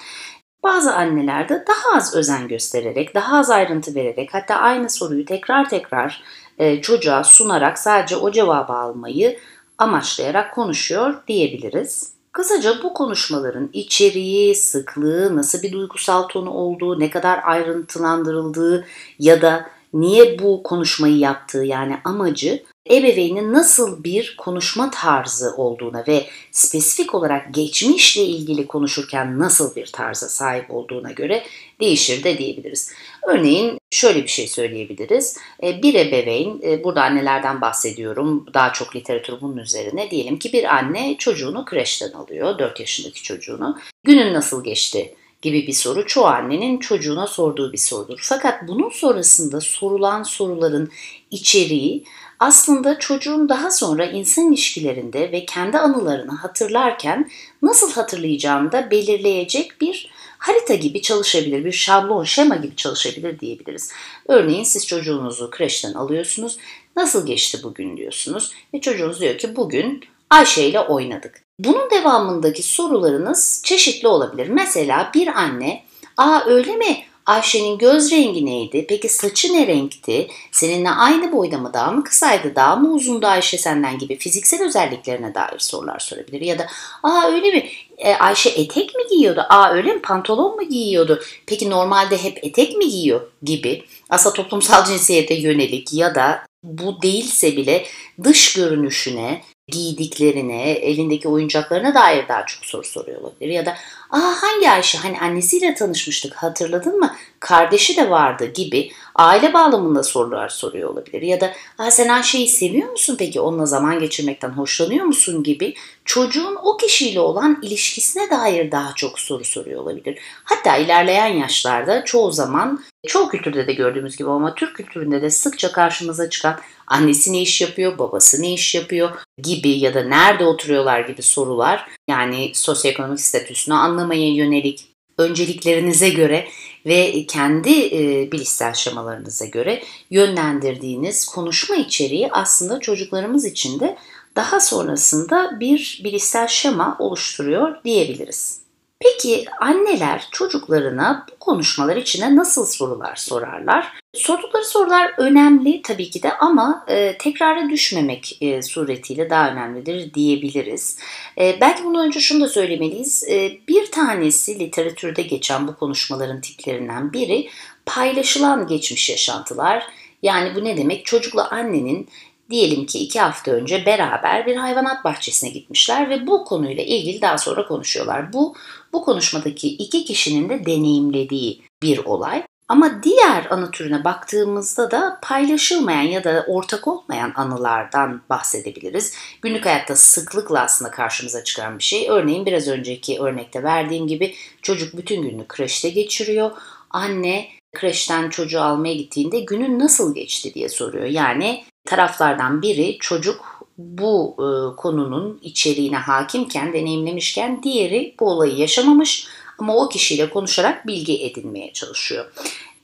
bazı 0.64 0.96
anneler 0.96 1.50
de 1.50 1.66
daha 1.68 1.98
az 1.98 2.16
özen 2.16 2.48
göstererek, 2.48 3.16
daha 3.16 3.38
az 3.38 3.50
ayrıntı 3.50 3.96
vererek 3.96 4.34
hatta 4.34 4.56
aynı 4.56 4.90
soruyu 4.90 5.26
tekrar 5.26 5.70
tekrar 5.70 6.24
e, 6.58 6.82
çocuğa 6.82 7.24
sunarak 7.24 7.80
sadece 7.80 8.16
o 8.16 8.32
cevabı 8.32 8.74
almayı 8.74 9.40
amaçlayarak 9.78 10.56
konuşuyor 10.56 11.14
diyebiliriz. 11.28 12.14
Kısaca 12.32 12.84
bu 12.84 12.94
konuşmaların 12.94 13.70
içeriği, 13.74 14.56
sıklığı, 14.56 15.36
nasıl 15.36 15.62
bir 15.62 15.72
duygusal 15.72 16.24
tonu 16.24 16.52
olduğu, 16.52 17.00
ne 17.00 17.10
kadar 17.10 17.40
ayrıntılandırıldığı 17.44 18.86
ya 19.20 19.42
da 19.42 19.70
niye 19.94 20.40
bu 20.40 20.64
konuşmayı 20.64 21.18
yaptığı 21.18 21.64
yani 21.64 21.98
amacı 22.04 22.64
ebeveynin 22.92 23.54
nasıl 23.54 24.04
bir 24.04 24.36
konuşma 24.38 24.92
tarzı 24.92 25.54
olduğuna 25.58 26.04
ve 26.08 26.26
spesifik 26.52 27.16
olarak 27.16 27.54
geçmişle 27.54 28.22
ilgili 28.22 28.68
konuşurken 28.68 29.40
nasıl 29.40 29.76
bir 29.76 29.86
tarza 29.86 30.30
sahip 30.30 30.72
olduğuna 30.72 31.12
göre 31.12 31.44
değişir 31.80 32.24
de 32.24 32.38
diyebiliriz. 32.38 32.92
Örneğin 33.28 33.80
şöyle 33.92 34.24
bir 34.24 34.28
şey 34.28 34.48
söyleyebiliriz. 34.48 35.38
E, 35.64 35.84
bir 35.84 35.94
ebeveyn, 35.94 36.60
e, 36.64 36.84
burada 36.84 37.04
annelerden 37.04 37.62
bahsediyorum, 37.62 38.46
daha 38.54 38.74
çok 38.74 38.96
literatür 38.96 39.42
bunun 39.42 39.58
üzerine. 39.58 40.12
Diyelim 40.12 40.40
ki 40.40 40.54
bir 40.54 40.64
anne 40.76 41.16
çocuğunu 41.18 41.66
kreşten 41.66 42.12
alıyor, 42.12 42.60
4 42.60 42.80
yaşındaki 42.80 43.24
çocuğunu. 43.24 43.78
Günün 44.04 44.34
nasıl 44.34 44.64
geçti? 44.64 45.16
gibi 45.42 45.68
bir 45.68 45.74
soru 45.74 46.06
çoğu 46.06 46.26
annenin 46.26 46.80
çocuğuna 46.80 47.28
sorduğu 47.28 47.74
bir 47.74 47.78
sorudur. 47.78 48.20
Fakat 48.22 48.68
bunun 48.68 48.90
sonrasında 48.90 49.62
sorulan 49.62 50.24
soruların 50.24 50.92
içeriği 51.32 52.04
aslında 52.40 53.00
çocuğun 53.00 53.50
daha 53.50 53.72
sonra 53.72 54.06
insan 54.06 54.52
ilişkilerinde 54.52 55.32
ve 55.32 55.46
kendi 55.46 55.78
anılarını 55.78 56.32
hatırlarken 56.32 57.30
nasıl 57.62 57.92
hatırlayacağını 57.92 58.72
da 58.72 58.92
belirleyecek 58.92 59.82
bir 59.82 60.10
harita 60.38 60.76
gibi 60.76 61.02
çalışabilir, 61.02 61.66
bir 61.66 61.72
şablon, 61.72 62.24
şema 62.24 62.56
gibi 62.56 62.76
çalışabilir 62.76 63.40
diyebiliriz. 63.40 63.92
Örneğin 64.28 64.64
siz 64.64 64.88
çocuğunuzu 64.88 65.50
kreşten 65.50 65.94
alıyorsunuz. 65.94 66.58
Nasıl 66.96 67.26
geçti 67.26 67.60
bugün 67.64 67.98
diyorsunuz 67.98 68.52
ve 68.74 68.82
çocuğunuz 68.82 69.22
diyor 69.22 69.38
ki 69.38 69.56
bugün 69.56 70.04
Ayşe 70.30 70.64
ile 70.64 70.80
oynadık. 70.80 71.42
Bunun 71.60 71.92
devamındaki 71.92 72.64
sorularınız 72.64 73.62
çeşitli 73.66 74.08
olabilir. 74.08 74.48
Mesela 74.48 75.12
bir 75.16 75.28
anne, 75.28 75.84
''Aa 76.18 76.46
öyle 76.46 76.76
mi? 76.76 76.98
Ayşe'nin 77.30 77.78
göz 77.78 78.12
rengi 78.12 78.46
neydi? 78.46 78.86
Peki 78.90 79.10
saçı 79.10 79.54
ne 79.54 79.68
renkti? 79.68 80.28
Seninle 80.52 80.90
aynı 80.90 81.32
boyda 81.32 81.58
mı? 81.58 81.72
Daha 81.74 81.92
mı 81.92 82.04
kısaydı? 82.04 82.56
Daha 82.56 82.76
mı 82.76 82.94
uzundu 82.94 83.28
Ayşe 83.28 83.58
senden 83.58 83.98
gibi 83.98 84.18
fiziksel 84.18 84.68
özelliklerine 84.68 85.36
dair 85.36 85.60
sorular 85.60 86.00
sorabilir. 86.00 86.42
Ya 86.42 86.60
da 86.60 86.68
aa 87.04 87.28
öyle 87.28 87.52
mi? 87.52 87.70
E, 87.98 88.14
Ayşe 88.14 88.50
etek 88.50 88.96
mi 88.96 89.02
giyiyordu? 89.10 89.46
Aa 89.50 89.70
öyle 89.70 89.94
mi? 89.94 90.02
Pantolon 90.02 90.56
mu 90.56 90.70
giyiyordu? 90.70 91.22
Peki 91.46 91.70
normalde 91.70 92.24
hep 92.24 92.40
etek 92.44 92.78
mi 92.78 92.90
giyiyor? 92.90 93.22
Gibi. 93.44 93.84
Aslında 94.10 94.36
toplumsal 94.36 94.86
cinsiyete 94.90 95.34
yönelik 95.34 95.94
ya 95.94 96.16
da 96.16 96.46
bu 96.64 97.02
değilse 97.02 97.58
bile 97.58 97.86
dış 98.24 98.54
görünüşüne, 98.54 99.42
giydiklerine, 99.72 100.72
elindeki 100.72 101.28
oyuncaklarına 101.28 101.94
dair 101.96 102.28
daha 102.28 102.46
çok 102.46 102.66
soru 102.66 102.84
soruyor 102.84 103.22
olabilir. 103.22 103.50
Ya 103.50 103.66
da 103.66 103.76
aa 104.10 104.34
hangi 104.42 104.70
Ayşe 104.70 104.98
hani 104.98 105.20
annesiyle 105.20 105.74
tanışmıştık 105.74 106.34
hatırladın 106.34 107.00
mı? 107.00 107.16
Kardeşi 107.40 107.98
de 107.98 108.10
vardı 108.10 108.46
gibi 108.46 108.92
aile 109.20 109.54
bağlamında 109.54 110.04
sorular 110.04 110.50
soruyor 110.50 110.90
olabilir. 110.90 111.22
Ya 111.22 111.42
da 111.42 111.54
aa 111.78 111.92
sen 111.92 112.10
Ayşe'yi 112.10 112.48
seviyor 112.48 112.90
musun 112.90 113.16
peki 113.20 113.42
onunla 113.42 113.66
zaman 113.66 114.00
geçirmekten 114.00 114.50
hoşlanıyor 114.50 115.06
musun 115.06 115.44
gibi 115.44 115.74
çocuğun 116.06 116.58
o 116.64 116.78
kişiyle 116.78 117.20
olan 117.20 117.60
ilişkisine 117.62 118.30
dair 118.30 118.72
daha 118.72 118.94
çok 118.96 119.20
soru 119.20 119.44
soruyor 119.44 119.82
olabilir. 119.82 120.20
Hatta 120.44 120.78
ilerleyen 120.78 121.28
yaşlarda 121.28 122.06
çoğu 122.06 122.32
zaman 122.32 122.84
çoğu 123.08 123.30
kültürde 123.30 123.68
de 123.68 123.74
gördüğümüz 123.74 124.18
gibi 124.18 124.30
ama 124.30 124.56
Türk 124.56 124.76
kültüründe 124.76 125.22
de 125.22 125.30
sıkça 125.30 125.72
karşımıza 125.72 126.30
çıkan 126.30 126.60
annesi 126.88 127.34
ne 127.34 127.42
iş 127.42 127.62
yapıyor, 127.62 127.98
babası 127.98 128.42
ne 128.42 128.54
iş 128.54 128.76
yapıyor 128.76 129.10
gibi 129.44 129.70
ya 129.70 129.94
da 129.94 130.04
nerede 130.04 130.46
oturuyorlar 130.46 131.00
gibi 131.00 131.22
sorular 131.22 131.88
yani 132.10 132.52
sosyoekonomik 132.54 133.22
statüsünü 133.22 133.76
anlamaya 133.76 134.34
yönelik 134.34 134.86
önceliklerinize 135.20 136.10
göre 136.10 136.48
ve 136.86 137.26
kendi 137.26 137.72
e, 137.72 138.32
bilişsel 138.32 138.74
şemalarınıza 138.74 139.46
göre 139.46 139.84
yönlendirdiğiniz 140.10 141.26
konuşma 141.26 141.76
içeriği 141.76 142.32
aslında 142.32 142.80
çocuklarımız 142.80 143.46
için 143.46 143.80
de 143.80 143.98
daha 144.36 144.60
sonrasında 144.60 145.60
bir 145.60 146.02
bilişsel 146.04 146.48
şema 146.48 146.96
oluşturuyor 147.00 147.84
diyebiliriz. 147.84 148.69
Peki 149.04 149.46
anneler 149.62 150.28
çocuklarına 150.32 151.26
bu 151.32 151.40
konuşmalar 151.40 151.96
içine 151.96 152.36
nasıl 152.36 152.66
sorular 152.66 153.16
sorarlar? 153.16 153.88
Sordukları 154.14 154.66
sorular 154.66 155.12
önemli 155.18 155.82
tabii 155.82 156.10
ki 156.10 156.24
de 156.24 156.34
ama 156.34 156.86
e, 156.88 157.18
tekrara 157.18 157.70
düşmemek 157.70 158.38
e, 158.42 158.62
suretiyle 158.62 159.30
daha 159.30 159.52
önemlidir 159.52 160.14
diyebiliriz. 160.14 161.00
E, 161.38 161.58
belki 161.62 161.84
bundan 161.84 162.08
önce 162.08 162.20
şunu 162.20 162.42
da 162.42 162.48
söylemeliyiz. 162.48 163.24
E, 163.30 163.58
bir 163.68 163.92
tanesi 163.92 164.60
literatürde 164.60 165.22
geçen 165.22 165.68
bu 165.68 165.76
konuşmaların 165.76 166.42
tiplerinden 166.42 167.14
biri 167.14 167.50
paylaşılan 167.86 168.68
geçmiş 168.68 169.10
yaşantılar. 169.10 169.84
Yani 170.24 170.56
bu 170.56 170.64
ne 170.64 170.78
demek? 170.78 171.06
Çocukla 171.06 171.50
annenin 171.50 172.10
diyelim 172.50 172.86
ki 172.86 173.00
iki 173.00 173.20
hafta 173.20 173.52
önce 173.52 173.86
beraber 173.86 174.46
bir 174.46 174.56
hayvanat 174.56 175.04
bahçesine 175.04 175.50
gitmişler 175.50 176.10
ve 176.10 176.28
bu 176.28 176.46
konuyla 176.46 176.84
ilgili 176.84 177.22
daha 177.22 177.38
sonra 177.38 177.68
konuşuyorlar. 177.68 178.34
Bu 178.34 178.56
bu 178.94 179.06
konuşmadaki 179.06 179.68
iki 179.68 180.06
kişinin 180.06 180.50
de 180.50 180.66
deneyimlediği 180.66 181.62
bir 181.82 182.06
olay. 182.06 182.44
Ama 182.70 183.04
diğer 183.04 183.48
anı 183.50 183.72
türüne 183.72 184.04
baktığımızda 184.04 184.92
da 184.92 185.20
paylaşılmayan 185.22 186.02
ya 186.02 186.24
da 186.24 186.46
ortak 186.48 186.88
olmayan 186.88 187.34
anılardan 187.36 188.22
bahsedebiliriz. 188.30 189.14
Günlük 189.42 189.66
hayatta 189.66 189.96
sıklıkla 189.96 190.62
aslında 190.62 190.92
karşımıza 190.92 191.44
çıkan 191.44 191.78
bir 191.78 191.84
şey. 191.84 192.10
Örneğin 192.10 192.46
biraz 192.46 192.68
önceki 192.68 193.20
örnekte 193.20 193.64
verdiğim 193.64 194.08
gibi 194.08 194.36
çocuk 194.62 194.98
bütün 194.98 195.22
gününü 195.22 195.48
kreşte 195.48 195.90
geçiriyor. 195.90 196.52
Anne 196.90 197.48
kreşten 197.76 198.30
çocuğu 198.30 198.62
almaya 198.62 198.94
gittiğinde 198.94 199.40
günün 199.40 199.80
nasıl 199.80 200.16
geçti 200.16 200.54
diye 200.54 200.70
soruyor. 200.70 201.06
Yani 201.06 201.64
taraflardan 201.90 202.62
biri 202.62 202.98
çocuk 203.00 203.66
bu 203.78 204.36
e, 204.38 204.76
konunun 204.76 205.40
içeriğine 205.42 205.98
hakimken, 205.98 206.74
deneyimlemişken 206.74 207.64
diğeri 207.64 208.16
bu 208.20 208.30
olayı 208.30 208.56
yaşamamış 208.56 209.28
ama 209.58 209.76
o 209.76 209.90
kişiyle 209.90 210.30
konuşarak 210.30 210.88
bilgi 210.88 211.26
edinmeye 211.26 211.74
çalışıyor. 211.74 212.26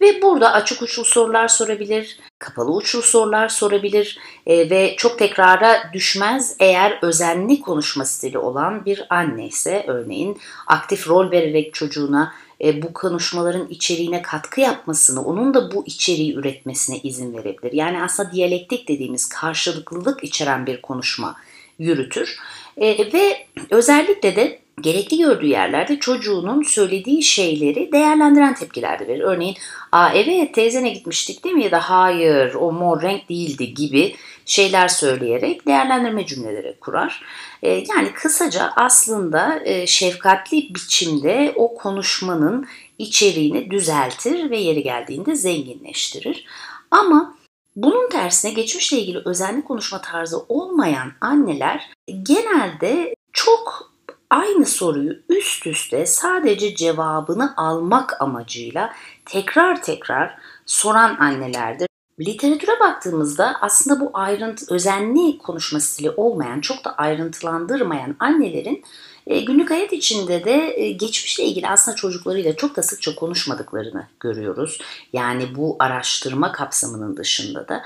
Ve 0.02 0.22
burada 0.22 0.54
açık 0.54 0.82
uçlu 0.82 1.06
sorular 1.06 1.48
sorabilir, 1.48 2.20
kapalı 2.40 2.72
uçlu 2.72 3.02
sorular 3.02 3.50
sorabilir 3.50 4.18
e, 4.48 4.70
ve 4.70 4.96
çok 4.98 5.20
tekrara 5.20 5.90
düşmez 5.94 6.56
eğer 6.60 7.00
özenli 7.02 7.62
konuşma 7.62 8.06
stili 8.06 8.38
olan 8.38 8.86
bir 8.86 9.06
anne 9.10 9.48
ise 9.48 9.86
örneğin 9.88 10.38
aktif 10.68 11.08
rol 11.08 11.32
vererek 11.32 11.74
çocuğuna 11.74 12.34
e, 12.64 12.82
bu 12.82 12.94
konuşmaların 12.94 13.68
içeriğine 13.70 14.22
katkı 14.22 14.62
yapmasını, 14.62 15.26
onun 15.26 15.54
da 15.54 15.72
bu 15.72 15.84
içeriği 15.86 16.36
üretmesine 16.36 16.98
izin 16.98 17.34
verebilir. 17.34 17.74
Yani 17.74 18.04
aslında 18.04 18.32
diyalektik 18.32 18.88
dediğimiz 18.88 19.30
karşılıklılık 19.30 20.24
içeren 20.24 20.66
bir 20.66 20.82
konuşma 20.82 21.36
yürütür. 21.80 22.38
E, 22.78 23.14
ve 23.14 23.48
özellikle 23.70 24.36
de 24.36 24.60
gerekli 24.82 25.18
gördüğü 25.18 25.48
yerlerde 25.48 26.00
çocuğunun 26.00 26.64
söylediği 26.64 27.24
şeyleri 27.24 27.92
değerlendiren 27.92 28.56
tepkiler 28.56 29.00
de 29.00 29.08
verir. 29.08 29.22
Örneğin, 29.22 29.56
aa 29.92 30.10
evet 30.14 30.54
teyzene 30.54 30.90
gitmiştik 30.90 31.44
değil 31.44 31.56
mi 31.56 31.64
ya 31.64 31.72
da 31.72 31.90
hayır 31.90 32.54
o 32.54 32.72
mor 32.72 33.02
renk 33.02 33.30
değildi 33.30 33.74
gibi 33.74 34.16
şeyler 34.46 34.88
söyleyerek 34.88 35.68
değerlendirme 35.68 36.26
cümleleri 36.26 36.78
kurar. 36.80 37.24
Ee, 37.64 37.70
yani 37.70 38.14
kısaca 38.14 38.74
aslında 38.76 39.60
e, 39.64 39.88
şefkatli 39.88 40.76
biçimde 40.76 41.54
o 41.56 41.76
konuşmanın 41.76 42.68
içeriğini 42.98 43.72
düzeltir 43.72 44.50
ve 44.50 44.58
yeri 44.58 44.84
geldiğinde 44.84 45.36
zenginleştirir. 45.36 46.46
Ama 46.92 47.36
bunun 47.76 48.10
tersine 48.10 48.52
geçmişle 48.52 48.98
ilgili 48.98 49.22
özenli 49.26 49.64
konuşma 49.64 50.02
tarzı 50.02 50.40
olmayan 50.50 51.12
anneler 51.22 51.90
genelde 52.24 53.16
çok 53.34 53.92
aynı 54.30 54.66
soruyu 54.66 55.14
üst 55.30 55.68
üste 55.68 56.06
sadece 56.06 56.76
cevabını 56.76 57.54
almak 57.58 58.22
amacıyla 58.22 58.94
tekrar 59.26 59.82
tekrar 59.82 60.38
soran 60.66 61.18
annelerdir. 61.20 61.88
Literatüre 62.20 62.80
baktığımızda 62.80 63.58
aslında 63.62 64.00
bu 64.00 64.10
ayrıntı, 64.14 64.74
özenli 64.74 65.38
konuşma 65.38 65.80
stili 65.80 66.10
olmayan, 66.10 66.62
çok 66.62 66.86
da 66.86 66.96
ayrıntılandırmayan 66.96 68.16
annelerin 68.20 68.84
e, 69.28 69.40
günlük 69.40 69.70
hayat 69.70 69.94
içinde 69.94 70.46
de 70.46 70.82
e, 70.82 70.92
geçmişle 70.92 71.44
ilgili 71.44 71.68
aslında 71.68 71.96
çocuklarıyla 71.96 72.56
çok 72.56 72.76
da 72.76 72.84
sıkça 72.84 73.16
konuşmadıklarını 73.16 74.08
görüyoruz. 74.20 74.82
Yani 75.14 75.56
bu 75.56 75.76
araştırma 75.80 76.52
kapsamının 76.52 77.18
dışında 77.18 77.68
da. 77.68 77.84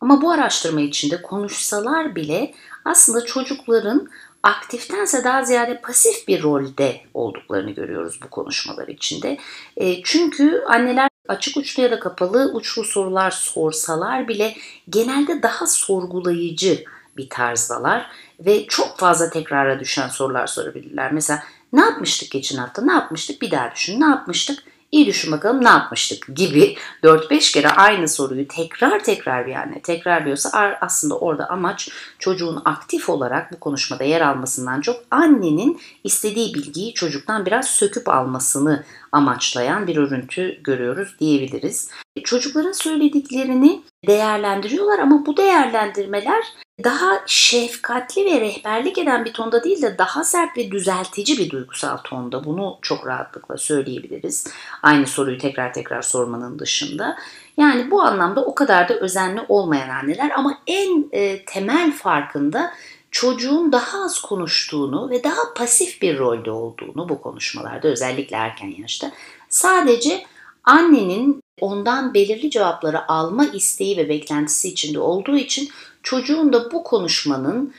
Ama 0.00 0.22
bu 0.22 0.30
araştırma 0.30 0.80
içinde 0.80 1.22
konuşsalar 1.22 2.16
bile 2.16 2.54
aslında 2.84 3.24
çocukların 3.24 4.08
aktiftense 4.42 5.24
daha 5.24 5.44
ziyade 5.44 5.80
pasif 5.80 6.28
bir 6.28 6.42
rolde 6.42 7.00
olduklarını 7.14 7.70
görüyoruz 7.70 8.20
bu 8.24 8.30
konuşmalar 8.30 8.88
içinde. 8.88 9.38
E, 9.76 10.02
çünkü 10.02 10.64
anneler 10.68 11.11
açık 11.28 11.56
uçlu 11.56 11.82
ya 11.82 11.90
da 11.90 12.00
kapalı 12.00 12.50
uçlu 12.54 12.84
sorular 12.84 13.30
sorsalar 13.30 14.28
bile 14.28 14.54
genelde 14.88 15.42
daha 15.42 15.66
sorgulayıcı 15.66 16.84
bir 17.16 17.28
tarzdalar 17.28 18.10
ve 18.40 18.66
çok 18.66 18.98
fazla 18.98 19.30
tekrara 19.30 19.80
düşen 19.80 20.08
sorular 20.08 20.46
sorabilirler. 20.46 21.12
Mesela 21.12 21.42
ne 21.72 21.80
yapmıştık 21.80 22.30
geçen 22.30 22.58
hafta? 22.58 22.82
Ne 22.82 22.92
yapmıştık? 22.92 23.42
Bir 23.42 23.50
daha 23.50 23.72
düşün. 23.74 24.00
Ne 24.00 24.04
yapmıştık? 24.04 24.64
İyi 24.92 25.06
düşün 25.06 25.32
bakalım 25.32 25.64
ne 25.64 25.68
yapmıştık 25.68 26.36
gibi 26.36 26.76
4-5 27.04 27.52
kere 27.52 27.68
aynı 27.68 28.08
soruyu 28.08 28.48
tekrar 28.48 29.04
tekrar 29.04 29.46
anne 29.46 29.82
tekrarlıyorsa 29.82 30.78
aslında 30.80 31.18
orada 31.18 31.48
amaç 31.50 31.88
çocuğun 32.18 32.62
aktif 32.64 33.08
olarak 33.08 33.52
bu 33.52 33.60
konuşmada 33.60 34.04
yer 34.04 34.20
almasından 34.20 34.80
çok 34.80 34.96
annenin 35.10 35.80
istediği 36.04 36.54
bilgiyi 36.54 36.94
çocuktan 36.94 37.46
biraz 37.46 37.66
söküp 37.66 38.08
almasını 38.08 38.84
amaçlayan 39.12 39.86
bir 39.86 39.96
örüntü 39.96 40.62
görüyoruz 40.62 41.16
diyebiliriz. 41.20 41.90
Çocukların 42.24 42.72
söylediklerini 42.72 43.82
değerlendiriyorlar 44.06 44.98
ama 44.98 45.26
bu 45.26 45.36
değerlendirmeler 45.36 46.44
daha 46.84 47.22
şefkatli 47.26 48.24
ve 48.24 48.40
rehberlik 48.40 48.98
eden 48.98 49.24
bir 49.24 49.32
tonda 49.32 49.64
değil 49.64 49.82
de 49.82 49.98
daha 49.98 50.24
sert 50.24 50.56
ve 50.56 50.70
düzeltici 50.70 51.38
bir 51.38 51.50
duygusal 51.50 51.96
tonda. 51.96 52.44
Bunu 52.44 52.78
çok 52.82 53.06
rahatlıkla 53.06 53.56
söyleyebiliriz. 53.56 54.46
Aynı 54.82 55.06
soruyu 55.06 55.38
tekrar 55.38 55.72
tekrar 55.72 56.02
sormanın 56.02 56.58
dışında. 56.58 57.16
Yani 57.56 57.90
bu 57.90 58.02
anlamda 58.02 58.44
o 58.44 58.54
kadar 58.54 58.88
da 58.88 58.94
özenli 58.94 59.40
olmayan 59.48 59.88
anneler 59.88 60.30
ama 60.30 60.58
en 60.66 61.08
e, 61.12 61.44
temel 61.44 61.92
farkında 61.92 62.72
çocuğun 63.10 63.72
daha 63.72 64.04
az 64.04 64.20
konuştuğunu 64.20 65.10
ve 65.10 65.24
daha 65.24 65.54
pasif 65.56 66.02
bir 66.02 66.18
rolde 66.18 66.50
olduğunu 66.50 67.08
bu 67.08 67.22
konuşmalarda 67.22 67.88
özellikle 67.88 68.36
erken 68.36 68.74
yaşta 68.78 69.10
sadece 69.48 70.24
annenin 70.64 71.42
ondan 71.60 72.14
belirli 72.14 72.50
cevapları 72.50 73.08
alma 73.08 73.44
isteği 73.46 73.96
ve 73.96 74.08
beklentisi 74.08 74.68
içinde 74.68 74.98
olduğu 74.98 75.36
için 75.36 75.68
çocuğun 76.02 76.52
da 76.52 76.72
bu 76.72 76.84
konuşmanın 76.84 77.74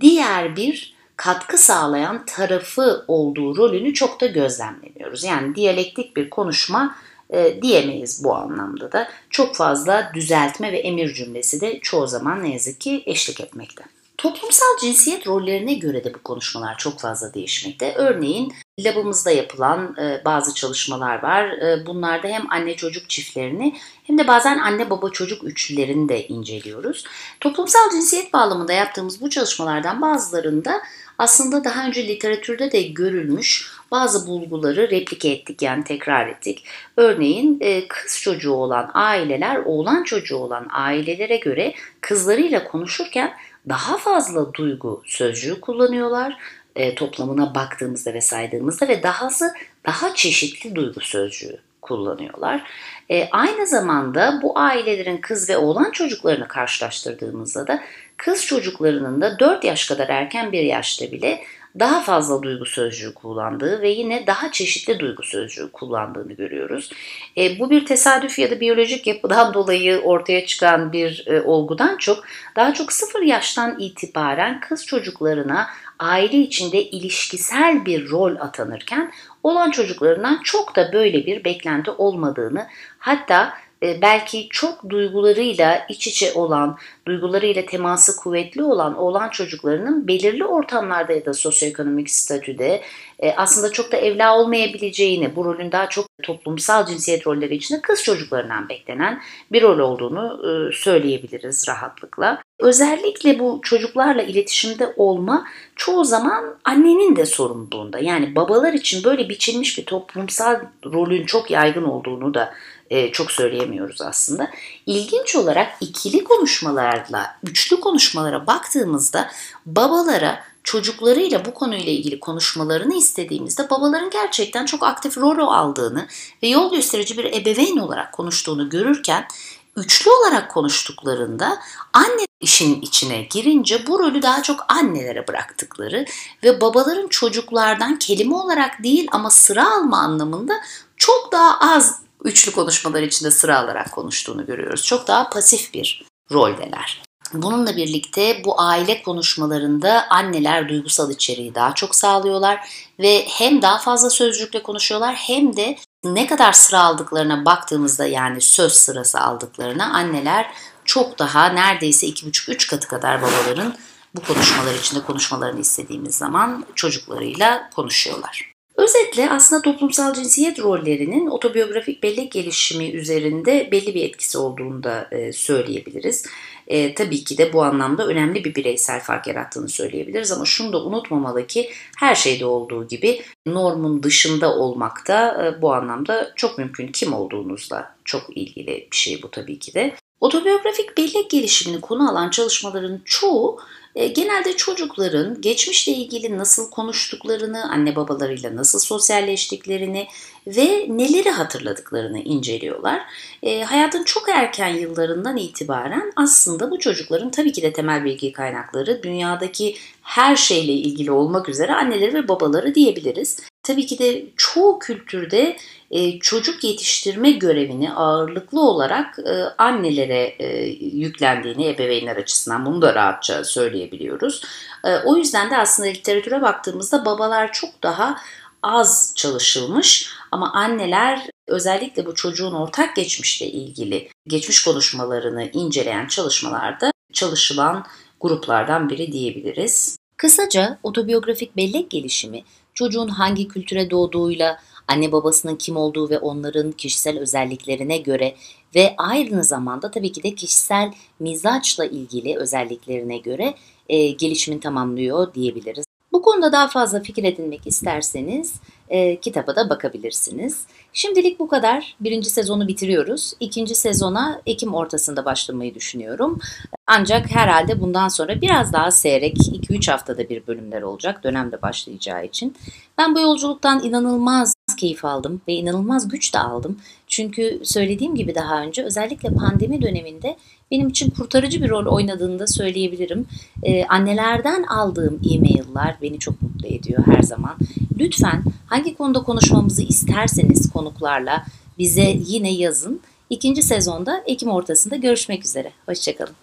diğer 0.00 0.56
bir 0.56 0.94
katkı 1.16 1.58
sağlayan 1.58 2.26
tarafı 2.26 3.04
olduğu 3.08 3.56
rolünü 3.56 3.94
çok 3.94 4.20
da 4.20 4.26
gözlemlemiyoruz. 4.26 5.24
Yani 5.24 5.54
diyalektik 5.54 6.16
bir 6.16 6.30
konuşma 6.30 6.96
e, 7.30 7.62
diyemeyiz 7.62 8.24
bu 8.24 8.34
anlamda 8.34 8.92
da. 8.92 9.08
Çok 9.30 9.56
fazla 9.56 10.10
düzeltme 10.14 10.72
ve 10.72 10.78
emir 10.78 11.14
cümlesi 11.14 11.60
de 11.60 11.80
çoğu 11.80 12.06
zaman 12.06 12.44
ne 12.44 12.52
yazık 12.52 12.80
ki 12.80 13.02
eşlik 13.06 13.40
etmekte. 13.40 13.84
Toplumsal 14.18 14.78
cinsiyet 14.80 15.26
rollerine 15.26 15.74
göre 15.74 16.04
de 16.04 16.14
bu 16.14 16.22
konuşmalar 16.22 16.78
çok 16.78 17.00
fazla 17.00 17.34
değişmekte. 17.34 17.94
Örneğin 17.96 18.52
labımızda 18.80 19.30
yapılan 19.30 19.96
e, 20.00 20.24
bazı 20.24 20.54
çalışmalar 20.54 21.22
var. 21.22 21.48
E, 21.48 21.86
bunlarda 21.86 22.28
hem 22.28 22.52
anne 22.52 22.76
çocuk 22.76 23.10
çiftlerini 23.10 23.76
hem 24.04 24.18
de 24.18 24.28
bazen 24.28 24.58
anne 24.58 24.90
baba 24.90 25.10
çocuk 25.10 25.44
üçlülerini 25.44 26.08
de 26.08 26.26
inceliyoruz. 26.26 27.04
Toplumsal 27.40 27.90
cinsiyet 27.90 28.32
bağlamında 28.32 28.72
yaptığımız 28.72 29.20
bu 29.20 29.30
çalışmalardan 29.30 30.02
bazılarında 30.02 30.80
aslında 31.18 31.64
daha 31.64 31.86
önce 31.86 32.08
literatürde 32.08 32.72
de 32.72 32.82
görülmüş 32.82 33.72
bazı 33.90 34.26
bulguları 34.26 34.90
replike 34.90 35.28
ettik 35.28 35.62
yani 35.62 35.84
tekrar 35.84 36.28
ettik. 36.28 36.64
Örneğin 36.96 37.58
e, 37.60 37.88
kız 37.88 38.20
çocuğu 38.20 38.52
olan 38.52 38.90
aileler 38.94 39.56
oğlan 39.56 40.04
çocuğu 40.04 40.36
olan 40.36 40.66
ailelere 40.70 41.36
göre 41.36 41.74
kızlarıyla 42.00 42.64
konuşurken 42.64 43.32
daha 43.68 43.96
fazla 43.96 44.54
duygu 44.54 45.02
sözcüğü 45.06 45.60
kullanıyorlar 45.60 46.36
e, 46.76 46.94
toplamına 46.94 47.54
baktığımızda 47.54 48.14
ve 48.14 48.20
saydığımızda 48.20 48.88
ve 48.88 49.02
dahası 49.02 49.54
daha 49.86 50.14
çeşitli 50.14 50.74
duygu 50.74 51.00
sözcüğü 51.00 51.58
kullanıyorlar. 51.82 52.62
E, 53.10 53.28
aynı 53.30 53.66
zamanda 53.66 54.40
bu 54.42 54.58
ailelerin 54.58 55.18
kız 55.18 55.50
ve 55.50 55.56
oğlan 55.56 55.90
çocuklarını 55.90 56.48
karşılaştırdığımızda 56.48 57.66
da 57.66 57.82
kız 58.16 58.46
çocuklarının 58.46 59.20
da 59.20 59.38
4 59.38 59.64
yaş 59.64 59.86
kadar 59.86 60.08
erken 60.08 60.52
bir 60.52 60.62
yaşta 60.62 61.12
bile 61.12 61.40
daha 61.78 62.00
fazla 62.00 62.42
duygu 62.42 62.64
sözcüğü 62.64 63.14
kullandığı 63.14 63.82
ve 63.82 63.88
yine 63.88 64.26
daha 64.26 64.52
çeşitli 64.52 64.98
duygu 64.98 65.22
sözcüğü 65.22 65.72
kullandığını 65.72 66.32
görüyoruz. 66.32 66.90
E, 67.36 67.58
bu 67.58 67.70
bir 67.70 67.86
tesadüf 67.86 68.38
ya 68.38 68.50
da 68.50 68.60
biyolojik 68.60 69.06
yapıdan 69.06 69.54
dolayı 69.54 70.00
ortaya 70.00 70.46
çıkan 70.46 70.92
bir 70.92 71.24
e, 71.26 71.40
olgudan 71.40 71.96
çok 71.96 72.24
daha 72.56 72.74
çok 72.74 72.92
sıfır 72.92 73.22
yaştan 73.22 73.78
itibaren 73.78 74.60
kız 74.60 74.86
çocuklarına 74.86 75.66
aile 75.98 76.36
içinde 76.36 76.82
ilişkisel 76.82 77.86
bir 77.86 78.10
rol 78.10 78.36
atanırken 78.36 79.12
olan 79.42 79.70
çocuklarından 79.70 80.40
çok 80.44 80.76
da 80.76 80.92
böyle 80.92 81.26
bir 81.26 81.44
beklenti 81.44 81.90
olmadığını 81.90 82.66
hatta 82.98 83.54
belki 83.82 84.48
çok 84.50 84.90
duygularıyla 84.90 85.86
iç 85.88 86.06
içe 86.06 86.32
olan, 86.32 86.78
duygularıyla 87.06 87.66
teması 87.66 88.16
kuvvetli 88.16 88.62
olan 88.62 88.96
oğlan 88.96 89.28
çocuklarının 89.28 90.08
belirli 90.08 90.44
ortamlarda 90.44 91.12
ya 91.12 91.24
da 91.24 91.34
sosyoekonomik 91.34 92.10
statüde 92.10 92.82
e, 93.20 93.32
aslında 93.32 93.72
çok 93.72 93.92
da 93.92 93.96
evla 93.96 94.38
olmayabileceğini, 94.38 95.36
bu 95.36 95.44
rolün 95.44 95.72
daha 95.72 95.88
çok 95.88 96.06
toplumsal 96.22 96.86
cinsiyet 96.86 97.26
rolleri 97.26 97.54
içinde 97.54 97.80
kız 97.80 98.02
çocuklarından 98.02 98.68
beklenen 98.68 99.22
bir 99.52 99.62
rol 99.62 99.78
olduğunu 99.78 100.40
e, 100.48 100.76
söyleyebiliriz 100.76 101.68
rahatlıkla. 101.68 102.42
Özellikle 102.58 103.38
bu 103.38 103.60
çocuklarla 103.62 104.22
iletişimde 104.22 104.92
olma 104.96 105.44
çoğu 105.76 106.04
zaman 106.04 106.54
annenin 106.64 107.16
de 107.16 107.26
sorumluluğunda. 107.26 107.98
Yani 107.98 108.36
babalar 108.36 108.72
için 108.72 109.04
böyle 109.04 109.28
biçilmiş 109.28 109.78
bir 109.78 109.84
toplumsal 109.84 110.60
rolün 110.84 111.26
çok 111.26 111.50
yaygın 111.50 111.84
olduğunu 111.84 112.34
da 112.34 112.54
e, 112.90 113.12
çok 113.12 113.32
söyleyemiyoruz 113.32 114.02
aslında. 114.02 114.50
İlginç 114.86 115.36
olarak 115.36 115.72
ikili 115.80 116.24
konuşmalarla 116.24 117.36
üçlü 117.42 117.80
konuşmalara 117.80 118.46
baktığımızda 118.46 119.30
babalara 119.66 120.44
çocuklarıyla 120.64 121.44
bu 121.44 121.54
konuyla 121.54 121.92
ilgili 121.92 122.20
konuşmalarını 122.20 122.94
istediğimizde 122.94 123.70
babaların 123.70 124.10
gerçekten 124.10 124.66
çok 124.66 124.82
aktif 124.82 125.18
rol 125.18 125.48
aldığını 125.48 126.06
ve 126.42 126.48
yol 126.48 126.72
gösterici 126.72 127.18
bir 127.18 127.24
ebeveyn 127.24 127.76
olarak 127.76 128.12
konuştuğunu 128.12 128.68
görürken 128.68 129.28
üçlü 129.76 130.10
olarak 130.10 130.50
konuştuklarında 130.50 131.58
anne 131.92 132.26
işin 132.40 132.80
içine 132.80 133.22
girince 133.22 133.86
bu 133.86 133.98
rolü 133.98 134.22
daha 134.22 134.42
çok 134.42 134.64
annelere 134.68 135.28
bıraktıkları 135.28 136.04
ve 136.44 136.60
babaların 136.60 137.08
çocuklardan 137.08 137.98
kelime 137.98 138.34
olarak 138.34 138.82
değil 138.82 139.08
ama 139.12 139.30
sıra 139.30 139.72
alma 139.72 139.98
anlamında 139.98 140.54
çok 140.96 141.32
daha 141.32 141.58
az 141.60 142.07
üçlü 142.24 142.52
konuşmalar 142.52 143.02
içinde 143.02 143.30
sıra 143.30 143.58
alarak 143.58 143.92
konuştuğunu 143.92 144.46
görüyoruz. 144.46 144.84
Çok 144.84 145.08
daha 145.08 145.30
pasif 145.30 145.74
bir 145.74 146.04
roldeler. 146.32 147.02
Bununla 147.32 147.76
birlikte 147.76 148.42
bu 148.44 148.60
aile 148.60 149.02
konuşmalarında 149.02 150.06
anneler 150.10 150.68
duygusal 150.68 151.10
içeriği 151.10 151.54
daha 151.54 151.74
çok 151.74 151.94
sağlıyorlar 151.94 152.68
ve 152.98 153.24
hem 153.28 153.62
daha 153.62 153.78
fazla 153.78 154.10
sözcükle 154.10 154.62
konuşuyorlar 154.62 155.14
hem 155.14 155.56
de 155.56 155.78
ne 156.04 156.26
kadar 156.26 156.52
sıra 156.52 156.80
aldıklarına 156.80 157.44
baktığımızda 157.44 158.06
yani 158.06 158.40
söz 158.40 158.72
sırası 158.72 159.20
aldıklarına 159.20 159.92
anneler 159.92 160.50
çok 160.84 161.18
daha 161.18 161.46
neredeyse 161.46 162.06
2,5-3 162.06 162.70
katı 162.70 162.88
kadar 162.88 163.22
babaların 163.22 163.74
bu 164.14 164.20
konuşmalar 164.20 164.74
içinde 164.74 165.02
konuşmalarını 165.04 165.60
istediğimiz 165.60 166.14
zaman 166.14 166.64
çocuklarıyla 166.74 167.70
konuşuyorlar. 167.76 168.57
Özetle 168.78 169.30
aslında 169.30 169.62
toplumsal 169.62 170.14
cinsiyet 170.14 170.60
rollerinin 170.60 171.26
otobiyografik 171.26 172.02
bellek 172.02 172.32
gelişimi 172.32 172.90
üzerinde 172.90 173.68
belli 173.72 173.94
bir 173.94 174.04
etkisi 174.04 174.38
olduğunu 174.38 174.82
da 174.82 175.08
e, 175.12 175.32
söyleyebiliriz. 175.32 176.26
E, 176.66 176.94
tabii 176.94 177.24
ki 177.24 177.38
de 177.38 177.52
bu 177.52 177.62
anlamda 177.62 178.06
önemli 178.06 178.44
bir 178.44 178.54
bireysel 178.54 179.00
fark 179.00 179.26
yarattığını 179.26 179.68
söyleyebiliriz 179.68 180.32
ama 180.32 180.44
şunu 180.44 180.72
da 180.72 180.84
unutmamalı 180.84 181.46
ki 181.46 181.70
her 181.98 182.14
şeyde 182.14 182.46
olduğu 182.46 182.88
gibi 182.88 183.22
normun 183.46 184.02
dışında 184.02 184.54
olmak 184.54 185.08
da 185.08 185.46
e, 185.46 185.62
bu 185.62 185.74
anlamda 185.74 186.32
çok 186.36 186.58
mümkün. 186.58 186.88
Kim 186.88 187.12
olduğunuzla 187.12 187.94
çok 188.04 188.36
ilgili 188.36 188.88
bir 188.92 188.96
şey 188.96 189.22
bu 189.22 189.30
tabii 189.30 189.58
ki 189.58 189.74
de. 189.74 189.94
Otobiyografik 190.20 190.96
bellek 190.96 191.30
gelişimini 191.30 191.80
konu 191.80 192.10
alan 192.10 192.30
çalışmaların 192.30 193.00
çoğu 193.04 193.58
e, 193.94 194.08
genelde 194.08 194.56
çocukların 194.56 195.40
geçmişle 195.40 195.92
ilgili 195.92 196.38
nasıl 196.38 196.70
konuştuklarını, 196.70 197.70
anne 197.72 197.96
babalarıyla 197.96 198.56
nasıl 198.56 198.78
sosyalleştiklerini 198.78 200.08
ve 200.56 200.86
neleri 200.88 201.30
hatırladıklarını 201.30 202.18
inceliyorlar. 202.18 203.02
E, 203.42 203.62
hayatın 203.62 204.04
çok 204.04 204.28
erken 204.28 204.68
yıllarından 204.68 205.36
itibaren 205.36 206.12
aslında 206.16 206.70
bu 206.70 206.78
çocukların 206.78 207.30
tabii 207.30 207.52
ki 207.52 207.62
de 207.62 207.72
temel 207.72 208.04
bilgi 208.04 208.32
kaynakları 208.32 209.02
dünyadaki 209.02 209.76
her 210.02 210.36
şeyle 210.36 210.72
ilgili 210.72 211.10
olmak 211.10 211.48
üzere 211.48 211.74
anneleri 211.74 212.14
ve 212.14 212.28
babaları 212.28 212.74
diyebiliriz. 212.74 213.40
Tabii 213.62 213.86
ki 213.86 213.98
de 213.98 214.24
çoğu 214.36 214.78
kültürde 214.78 215.56
e, 215.90 216.18
çocuk 216.18 216.64
yetiştirme 216.64 217.30
görevini 217.30 217.92
ağırlıklı 217.92 218.60
olarak 218.60 219.18
e, 219.18 219.42
annelere 219.58 220.34
e, 220.38 220.66
yüklendiğini 220.80 221.68
ebeveynler 221.68 222.16
açısından 222.16 222.66
bunu 222.66 222.82
da 222.82 222.94
rahatça 222.94 223.44
söyleyebiliyoruz. 223.44 224.42
E, 224.84 224.96
o 224.96 225.16
yüzden 225.16 225.50
de 225.50 225.56
aslında 225.56 225.88
literatüre 225.88 226.42
baktığımızda 226.42 227.04
babalar 227.04 227.52
çok 227.52 227.82
daha 227.82 228.16
az 228.62 229.12
çalışılmış 229.16 230.10
ama 230.30 230.52
anneler 230.52 231.30
özellikle 231.46 232.06
bu 232.06 232.14
çocuğun 232.14 232.54
ortak 232.54 232.96
geçmişle 232.96 233.46
ilgili 233.46 234.08
geçmiş 234.26 234.64
konuşmalarını 234.64 235.50
inceleyen 235.52 236.06
çalışmalarda 236.06 236.92
çalışılan 237.12 237.86
gruplardan 238.20 238.88
biri 238.88 239.12
diyebiliriz. 239.12 239.98
Kısaca 240.16 240.78
otobiyografik 240.82 241.56
bellek 241.56 241.90
gelişimi 241.90 242.44
çocuğun 242.74 243.08
hangi 243.08 243.48
kültüre 243.48 243.90
doğduğuyla, 243.90 244.60
anne 244.88 245.12
babasının 245.12 245.56
kim 245.56 245.76
olduğu 245.76 246.10
ve 246.10 246.18
onların 246.18 246.72
kişisel 246.72 247.18
özelliklerine 247.18 247.98
göre 247.98 248.34
ve 248.74 248.94
aynı 248.98 249.44
zamanda 249.44 249.90
tabii 249.90 250.12
ki 250.12 250.22
de 250.22 250.34
kişisel 250.34 250.92
mizaçla 251.20 251.84
ilgili 251.84 252.38
özelliklerine 252.38 253.18
göre 253.18 253.54
e, 253.88 254.08
gelişimini 254.08 254.60
tamamlıyor 254.60 255.34
diyebiliriz. 255.34 255.87
Bu 256.12 256.22
konuda 256.22 256.52
daha 256.52 256.68
fazla 256.68 257.00
fikir 257.00 257.24
edinmek 257.24 257.66
isterseniz 257.66 258.54
e, 258.88 259.20
kitaba 259.20 259.56
da 259.56 259.70
bakabilirsiniz. 259.70 260.66
Şimdilik 260.92 261.40
bu 261.40 261.48
kadar. 261.48 261.96
Birinci 262.00 262.30
sezonu 262.30 262.68
bitiriyoruz. 262.68 263.32
İkinci 263.40 263.74
sezona 263.74 264.40
Ekim 264.46 264.74
ortasında 264.74 265.24
başlamayı 265.24 265.74
düşünüyorum. 265.74 266.38
Ancak 266.86 267.30
herhalde 267.30 267.80
bundan 267.80 268.08
sonra 268.08 268.40
biraz 268.40 268.72
daha 268.72 268.90
seyrek 268.90 269.36
2-3 269.36 269.90
haftada 269.90 270.28
bir 270.28 270.46
bölümler 270.46 270.82
olacak 270.82 271.24
dönemde 271.24 271.62
başlayacağı 271.62 272.24
için. 272.24 272.56
Ben 272.98 273.14
bu 273.14 273.20
yolculuktan 273.20 273.84
inanılmaz 273.84 274.54
keyif 274.78 275.04
aldım 275.04 275.40
ve 275.48 275.52
inanılmaz 275.52 276.08
güç 276.08 276.34
de 276.34 276.38
aldım. 276.38 276.78
Çünkü 277.18 277.60
söylediğim 277.64 278.14
gibi 278.14 278.34
daha 278.34 278.62
önce 278.62 278.84
özellikle 278.84 279.28
pandemi 279.28 279.82
döneminde 279.82 280.36
benim 280.70 280.88
için 280.88 281.10
kurtarıcı 281.10 281.62
bir 281.62 281.68
rol 281.68 281.86
oynadığını 281.86 282.38
da 282.38 282.46
söyleyebilirim. 282.46 283.26
Ee, 283.62 283.84
annelerden 283.84 284.62
aldığım 284.62 285.20
e-mail'lar 285.30 285.96
beni 286.02 286.18
çok 286.18 286.42
mutlu 286.42 286.68
ediyor 286.68 287.06
her 287.06 287.22
zaman. 287.22 287.56
Lütfen 287.98 288.42
hangi 288.66 288.94
konuda 288.94 289.22
konuşmamızı 289.22 289.82
isterseniz 289.82 290.72
konuklarla 290.72 291.44
bize 291.78 292.16
yine 292.26 292.52
yazın. 292.52 293.00
İkinci 293.30 293.62
sezonda 293.62 294.22
Ekim 294.26 294.48
ortasında 294.48 294.96
görüşmek 294.96 295.44
üzere. 295.44 295.72
Hoşçakalın. 295.86 296.34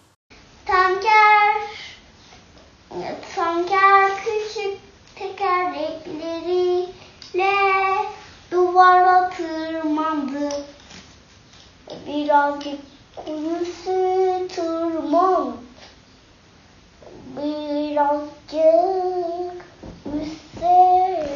Tanker, 0.66 1.54
tanker 3.36 4.10
küçük 4.24 4.78
tekerlekleriyle 5.14 7.95
duvara 8.50 9.30
tırmandı. 9.30 10.48
Birazcık 12.06 12.80
kuyusu 13.16 14.48
tırmandı. 14.54 15.56
Birazcık 17.36 18.26
üstte. 20.06 21.30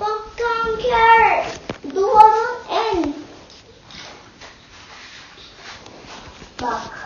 Bak 0.00 0.22
tanker, 0.36 1.46
duvarın 1.94 2.58
en. 2.70 3.14
Bak. 6.62 7.03